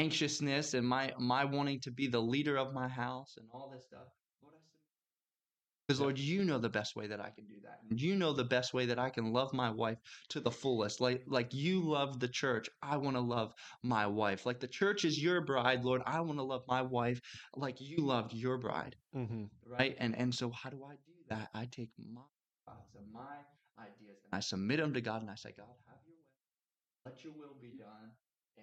[0.00, 3.84] anxiousness and my my wanting to be the leader of my house and all this
[3.84, 4.08] stuff.
[4.42, 5.86] Lord, I submit.
[5.86, 7.78] Because Lord, you know the best way that I can do that.
[7.90, 9.98] And you know the best way that I can love my wife
[10.30, 11.00] to the fullest.
[11.00, 12.68] Like like you love the church.
[12.82, 14.46] I want to love my wife.
[14.46, 16.02] Like the church is your bride, Lord.
[16.06, 17.20] I want to love my wife
[17.54, 18.96] like you loved your bride.
[19.14, 19.44] Mm-hmm.
[19.66, 19.96] Right?
[19.98, 21.50] And and so how do I do that?
[21.54, 22.22] I take my
[22.66, 23.36] thoughts and my
[23.78, 27.06] ideas and I submit them to God and I say, God, have your way.
[27.06, 28.12] Let your will be done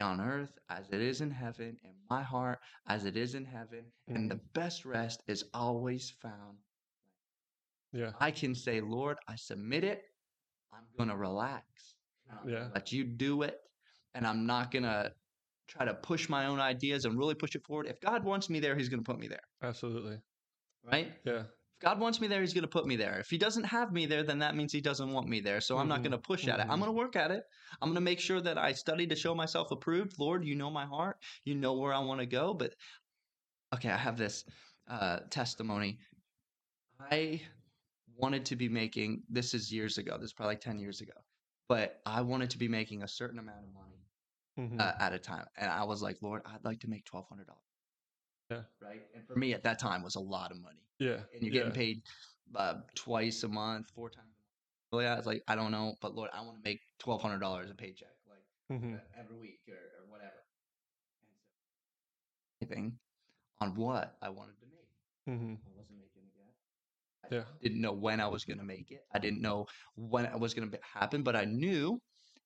[0.02, 3.84] on earth as it is in heaven, in my heart as it is in heaven.
[4.08, 4.46] And the mm-hmm.
[4.54, 6.58] best rest is always found.
[7.94, 8.12] Yeah.
[8.20, 10.04] I can say, Lord, I submit it.
[10.74, 11.64] I'm going to relax.
[12.30, 12.68] and I'm gonna Yeah.
[12.74, 13.60] Let you do it.
[14.14, 15.12] And I'm not going to
[15.68, 17.88] try to push my own ideas and really push it forward.
[17.88, 19.44] If God wants me there, He's going to put me there.
[19.62, 20.18] Absolutely.
[20.90, 21.12] Right?
[21.26, 21.44] Yeah.
[21.78, 23.20] If God wants me there, He's going to put me there.
[23.20, 25.62] If He doesn't have me there, then that means He doesn't want me there.
[25.62, 26.66] So I'm not Mhm, going to push at it.
[26.70, 26.82] I'm mhm.
[26.82, 27.44] going to work at it.
[27.82, 30.18] I'm going to make sure that I study to show myself approved.
[30.20, 31.18] Lord, you know my heart.
[31.46, 32.54] You know where I want to go.
[32.56, 32.74] But
[33.74, 34.46] okay, I have this
[34.88, 36.00] uh, testimony.
[37.00, 37.42] I
[38.08, 41.14] wanted to be making, this is years ago, this is probably like 10 years ago,
[41.68, 44.08] but I wanted to be making a certain amount of money
[44.58, 44.80] Mm-hmm.
[44.80, 45.48] uh, at a time.
[45.58, 47.67] And I was like, Lord, I'd like to make $1,200.
[48.50, 48.62] Yeah.
[48.82, 49.02] Right.
[49.16, 51.18] And for me at that time was a lot of money yeah.
[51.34, 51.78] and you're getting yeah.
[51.78, 52.02] paid
[52.56, 54.28] uh, twice a month, four times.
[54.92, 55.06] a month.
[55.06, 57.70] Yeah, it's like I don't know, but Lord, I want to make twelve hundred dollars
[57.70, 58.96] a paycheck, like Mm-hmm.
[58.96, 60.32] uh, every week or, or whatever.
[61.24, 62.98] And so, anything
[63.60, 65.36] on what I wanted to make.
[65.38, 65.54] Mm-hmm.
[65.56, 67.32] I wasn't making it yet.
[67.32, 67.44] I Yeah.
[67.62, 69.04] didn't know when I was going to make it.
[69.14, 72.00] I didn't know when it was going to happen, but I knew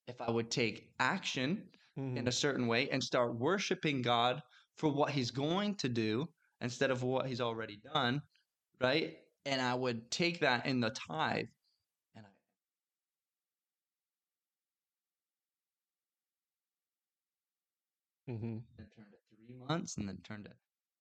[0.08, 1.64] if I would take action
[2.00, 2.16] Mm-hmm.
[2.20, 4.42] in a certain way and start worshiping God
[4.82, 6.28] for what he's going to do
[6.60, 8.20] instead of what he's already done,
[8.82, 9.16] right?
[9.46, 11.46] And I would take that in the tithe
[12.16, 12.30] and I
[18.28, 18.58] Mm-hmm.
[18.78, 20.52] then turned to three months and then turned to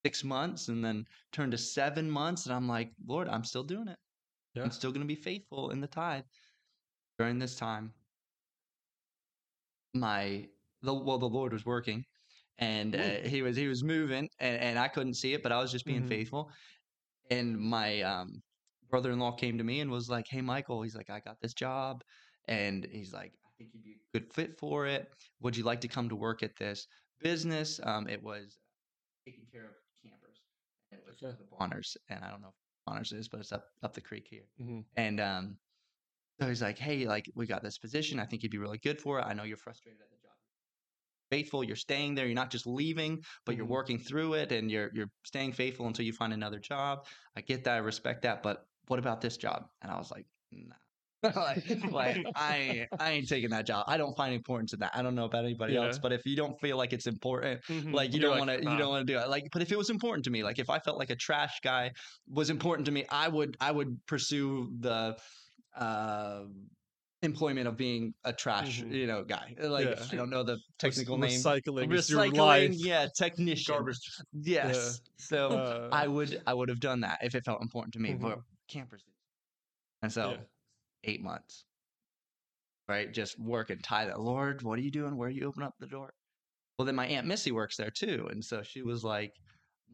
[0.04, 2.44] six months and then turned to seven months.
[2.44, 3.98] And I'm like, Lord, I'm still doing it.
[4.54, 4.64] Yeah.
[4.64, 6.24] I'm still going to be faithful in the tithe
[7.18, 7.94] during this time.
[9.94, 10.48] My,
[10.82, 12.04] the, well, the Lord was working
[12.60, 15.58] and uh, he was, he was moving and, and I couldn't see it, but I
[15.60, 16.08] was just being Mhm.
[16.08, 16.52] faithful.
[17.30, 18.42] And my, um,
[18.88, 22.02] brother-in-law came to me and was like, Hey, Michael, he's like, I got this job.
[22.48, 25.08] And he's like, I think you'd be a good fit for it.
[25.40, 26.86] Would you like to come to work at this
[27.20, 27.80] business?
[27.84, 28.58] Um, it was
[29.24, 30.42] taking care of campers.
[30.90, 31.36] And it was Okay.
[31.38, 31.96] the Bonners.
[32.08, 32.54] And I don't know if
[32.86, 34.48] Bonners is, but it's up, up the creek here.
[34.60, 34.80] Mm-hmm.
[34.96, 35.58] And um,
[36.40, 38.18] so he's like, Hey, like, we got this position.
[38.18, 39.22] I think you'd be really good for it.
[39.22, 40.19] I know you're frustrated at the.
[41.30, 42.26] Faithful, you're staying there.
[42.26, 43.68] You're not just leaving, but you're Mhm.
[43.68, 47.06] working through it and you're you're staying faithful until you find another job.
[47.36, 49.64] I get that, I respect that, but what about this job?
[49.80, 50.74] And I was like, nah.
[51.36, 53.84] like, like I I ain't taking that job.
[53.86, 54.92] I don't find importance in that.
[54.96, 57.92] I don't know about anybody else, but if you don't feel like it's important, Mm-hmm.
[57.92, 59.28] like you don't want to, you don't want to do it.
[59.28, 61.60] Like, but if it was important to me, like if I felt like a trash
[61.62, 61.90] guy
[62.26, 65.18] was important to me, I would, I would pursue the
[65.76, 66.44] uh,
[67.22, 68.92] employment of being a trash, Mhm.
[68.94, 69.54] you know, guy.
[69.60, 70.06] Like Yeah.
[70.10, 71.30] I don't know the technical name.
[71.30, 73.74] Recycling Recycling, yeah, technician.
[73.74, 73.98] Garbage.
[74.32, 75.00] Yes.
[75.18, 78.10] So Uh, I would, I would have done that if it felt important to me.
[78.14, 78.20] Mhm.
[78.22, 79.04] But campers,
[80.02, 80.40] and so Yeah.
[81.04, 81.66] eight months,
[82.88, 83.12] right?
[83.12, 84.20] Just work and tie that.
[84.20, 85.16] Lord, what are you doing?
[85.16, 86.14] Where are you open up the door?
[86.78, 89.34] Well, then my aunt Missy works there too, and so she was like,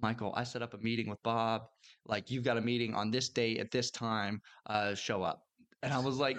[0.02, 1.62] Michael, I set up a meeting with Bob.
[2.04, 4.40] Like, you've got a meeting on this date at this time.
[4.66, 5.45] Uh, show up.
[5.86, 6.36] And I was like,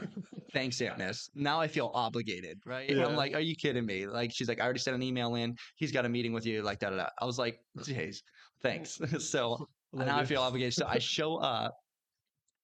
[0.51, 1.29] thanks, Aunt Miss.
[1.33, 2.89] Now I feel obligated, right?
[2.89, 3.05] And Yeah.
[3.07, 4.05] I'm like, are you kidding me?
[4.05, 5.55] Like, she's like, I already sent an email in.
[5.77, 6.61] He's got a meeting with you.
[6.63, 7.09] Like, da da da.
[7.21, 8.23] I was like, jeez,
[8.61, 8.99] thanks.
[9.19, 10.73] so Love now I feel obligated.
[10.73, 11.75] So I show up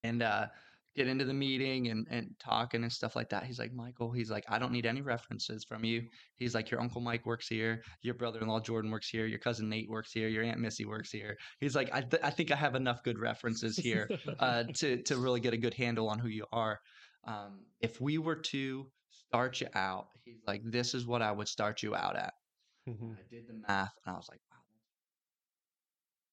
[0.03, 0.47] and uh,
[0.95, 3.43] get into the meeting and, and talking and stuff like that.
[3.45, 6.03] He's like, Michael, he's like, I don't need any references from you.
[6.35, 7.81] He's like, your uncle Mike works here.
[8.01, 9.25] Your brother-in-law Jordan works here.
[9.25, 10.27] Your cousin Nate works here.
[10.27, 11.35] Your aunt Missy works here.
[11.59, 14.07] He's like, I, th- I think I have enough good references here
[14.39, 16.79] uh, to, to really get a good handle on who you are.
[17.25, 21.47] Um, if we were to start you out, he's like, this is what I would
[21.47, 22.33] start you out at.
[22.87, 23.13] Mhm.
[23.15, 24.57] I did the math and I was like, wow,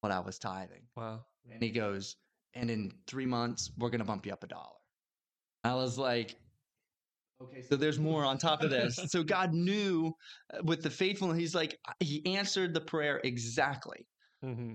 [0.01, 0.83] what I was tithing.
[0.95, 1.21] Wow.
[1.51, 2.15] And he goes,
[2.53, 4.77] and in three months, we're to bump you up a dollar.
[5.63, 6.35] I was like,
[7.41, 8.95] okay, so there's more on top of this.
[9.07, 10.13] so God knew
[10.53, 14.07] uh, with the faithfulness, he's like, he answered the prayer exactly.
[14.43, 14.73] Mm-hmm.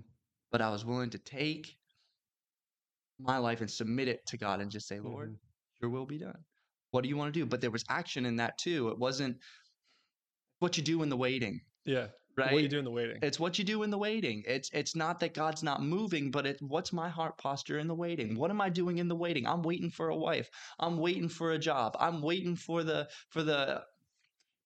[0.52, 1.76] But I was willing to take
[3.18, 5.38] my life and submit it to God and just say, Lord, Mhm.
[5.80, 6.44] your will be done.
[6.92, 7.46] What do you want to do?
[7.46, 8.88] But there was action in that too.
[8.88, 9.38] It wasn't
[10.60, 12.08] what you do in the waiting, Yeah.
[12.36, 12.52] Right?
[12.52, 13.18] What do you do in the waiting?
[13.22, 14.42] It's what you do in the waiting.
[14.46, 17.94] It's it's not that God's not moving, but it what's my heart posture in the
[17.94, 18.36] waiting?
[18.38, 19.46] What am I doing in the waiting?
[19.46, 20.48] I'm waiting for a wife.
[20.78, 21.96] I'm waiting for a job.
[21.98, 23.84] I'm waiting for the for the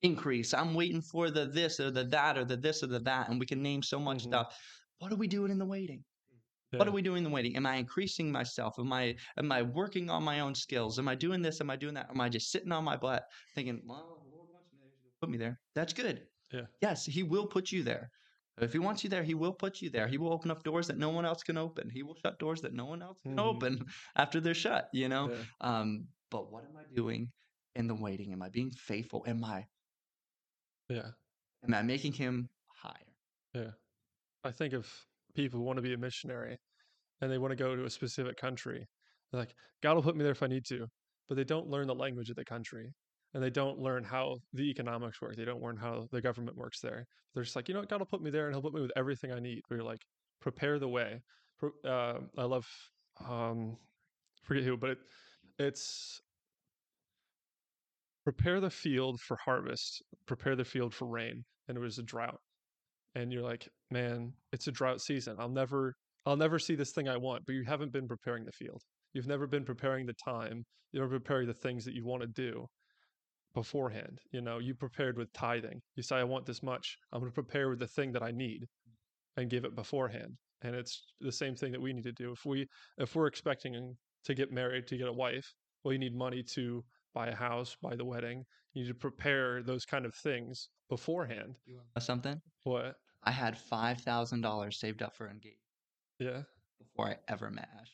[0.03, 0.55] increase.
[0.55, 3.29] I'm waiting for the this or the that or the this or the that.
[3.29, 4.23] And we can name so much Mhm.
[4.23, 4.59] stuff.
[4.99, 6.05] What are we doing in the waiting?
[6.73, 7.57] What are we doing in the waiting?
[7.57, 8.79] Am I increasing myself?
[8.79, 10.99] Am I am I working on my own skills?
[10.99, 11.61] Am I doing this?
[11.61, 12.11] Am I doing that?
[12.11, 15.31] Am I just sitting on my butt thinking, well, Lord wants me there, gonna put
[15.31, 15.61] me there.
[15.75, 16.30] That's good.
[16.53, 16.67] Yeah.
[16.81, 18.11] Yes, he will put you there.
[18.61, 20.07] If he wants you there, he will put you there.
[20.07, 21.89] He will open up doors that no one else can open.
[21.89, 23.41] He will shut doors that no one else can Mhm.
[23.41, 23.87] open
[24.17, 25.31] after they're shut, you know?
[25.31, 25.45] Yeah.
[25.63, 27.33] Um, but what am I doing
[27.75, 28.33] in the waiting?
[28.33, 29.25] Am I being faithful?
[29.27, 29.67] Am I
[30.89, 31.13] Yeah.
[31.63, 33.17] am I making him higher?
[33.55, 33.73] Yeah.
[34.45, 36.59] I think if people want to be a missionary
[37.21, 38.87] and they want to go to a specific country,
[39.31, 40.87] they're like, God will put me there if I need to.
[41.29, 42.93] But they don't learn the language of the country
[43.35, 45.37] and they don't learn how the economics work.
[45.37, 47.07] They don't learn how the government works there.
[47.35, 47.89] They're just like, you know what?
[47.89, 49.63] God will put me there and he'll put me with everything I need.
[49.69, 50.03] Where you're like,
[50.41, 51.21] prepare the way.
[51.85, 52.67] Uh, I love,
[53.29, 53.77] um,
[54.43, 54.99] forget who, but it,
[55.59, 56.21] it's
[58.25, 61.45] prepare the field for harvest, prepare the field for rain.
[61.69, 62.41] And it was a drought
[63.15, 65.37] and you're like, man, it's a drought season.
[65.39, 65.95] I'll never,
[66.27, 67.45] I'll never see this thing I want.
[67.47, 68.83] But you haven't been preparing the field.
[69.13, 70.65] You've never been preparing the time.
[70.93, 72.67] You're preparing the things that you want to do
[73.55, 74.19] beforehand.
[74.33, 75.81] You know, you prepared with tithing.
[75.97, 76.97] You say, I want this much.
[77.13, 78.67] I'm going to prepare with the thing that I need,
[79.37, 80.37] and give it beforehand.
[80.63, 82.33] And it's the same thing that we need to do.
[82.33, 82.67] If we,
[82.99, 86.85] if we're expecting to get married, to get a wife, well, you need money to
[87.15, 88.45] buy a house, buy the wedding.
[88.75, 91.55] You need to prepare those kind of things beforehand.
[91.65, 92.41] You want to know something?
[92.65, 92.97] What?
[93.25, 95.59] I had five thousand dollars saved up for engagement
[96.19, 96.43] Yeah.
[96.79, 97.89] before I ever met Ash.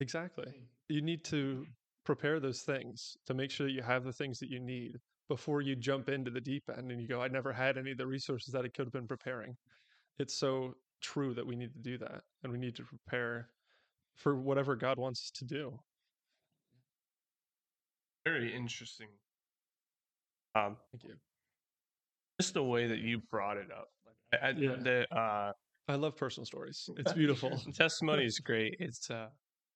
[0.00, 0.52] Exactly.
[0.88, 1.66] You need to mm.
[2.06, 4.96] Prepare those things to make sure that you have the things that you need
[5.28, 7.98] before you jump into the deep end and you go, I never had any of
[7.98, 9.56] the resources that I could have been preparing.
[10.18, 13.50] It's so true that we need to do that and we need to prepare
[14.14, 15.78] for whatever God wants us to do.
[18.24, 19.08] Very interesting.
[20.54, 21.14] Um, Thank you.
[22.40, 23.88] just the way that you brought it up.
[24.06, 24.76] Like, I, I, Yeah.
[24.76, 25.52] the uh,
[25.88, 26.88] I love personal stories.
[26.96, 27.60] It's beautiful.
[27.74, 28.76] testimony is great.
[28.80, 29.28] It's uh,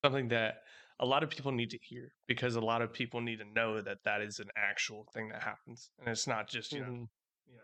[0.05, 0.63] something that
[1.01, 3.81] a lot of people need to hear because a lot of people need to know
[3.81, 7.09] that that is an actual thing that happens, and it's not just you know, Mhm.
[7.47, 7.63] you know,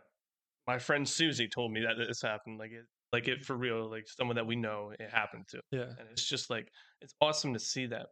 [0.66, 2.58] my friend Susie told me that this happened.
[2.58, 3.88] Like it, like it for real.
[3.88, 5.94] Like someone that we know it happened to, Yeah.
[5.98, 8.06] and it's just like it's awesome to see that.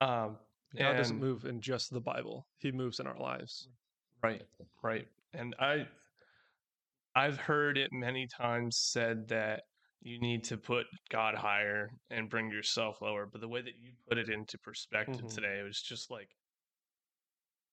[0.00, 0.38] Um,
[0.76, 2.46] God doesn't move in just the Bible.
[2.58, 3.68] He moves in our lives.
[4.22, 4.42] Right,
[4.82, 5.06] right.
[5.34, 5.86] And I
[7.14, 9.64] I've heard it many times said that
[10.00, 13.92] you need to put God higher and bring yourself lower, but the way that you
[14.08, 15.34] put it into perspective Mhm.
[15.34, 16.28] today, it was just like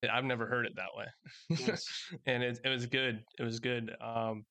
[0.09, 1.07] I've never heard it that way.
[1.49, 2.13] Yes.
[2.25, 3.23] and it it was good.
[3.39, 3.95] It was good.
[3.99, 4.45] Um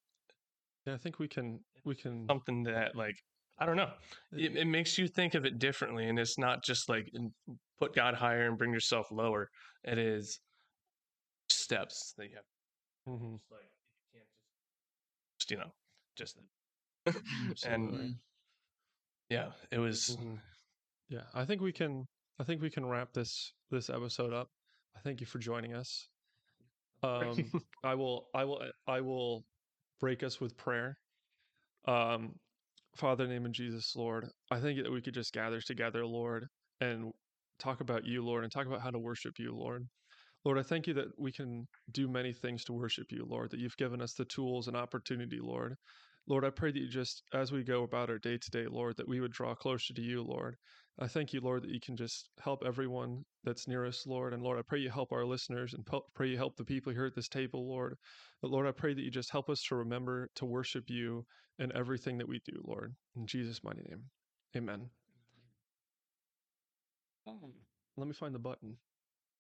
[0.86, 3.16] Yeah, I think we can we can something that like
[3.58, 3.94] I don't know.
[4.32, 7.10] It, it makes you think of it differently and it's not just like
[7.78, 9.48] put God higher and bring yourself lower.
[9.84, 10.40] It is
[11.48, 12.44] steps that you have
[13.06, 13.36] Mhm.
[13.36, 13.72] It's like
[14.12, 14.46] you can't just,
[15.40, 15.72] just you know,
[16.16, 16.38] just
[17.66, 18.16] and
[19.28, 20.40] yeah, it was Mhm.
[21.08, 22.04] Yeah, I think we can.
[22.38, 24.48] I think we can wrap this this episode up.
[24.96, 26.08] I thank you for joining us.
[27.02, 27.36] Um,
[27.84, 28.28] I will.
[28.34, 28.62] I will.
[28.86, 29.44] I will
[30.00, 30.98] break us with prayer.
[31.86, 32.34] Um,
[32.96, 36.04] Father, in the name of Jesus, Lord, I think that we could just gather together,
[36.04, 36.46] Lord,
[36.80, 37.12] and
[37.58, 39.86] talk about you, Lord, and talk about how to worship you, Lord.
[40.44, 43.60] Lord, I thank you that we can do many things to worship you, Lord, that
[43.60, 45.76] you've given us the tools and opportunity, Lord.
[46.28, 48.96] Lord, I pray that you just, as we go about our day to day, Lord,
[48.96, 50.56] that we would draw closer to you, Lord.
[50.98, 54.32] I thank you, Lord, that you can just help everyone that's near us, Lord.
[54.32, 57.06] And Lord, I pray you help our listeners and pray you help the people here
[57.06, 57.96] at this table, Lord.
[58.42, 61.26] But Lord, I pray that you just help us to remember to worship you
[61.58, 62.94] in everything that we do, Lord.
[63.14, 64.02] In Jesus' mighty name,
[64.56, 64.90] amen.
[67.26, 67.50] Hmm.
[67.96, 68.76] Let me find the button.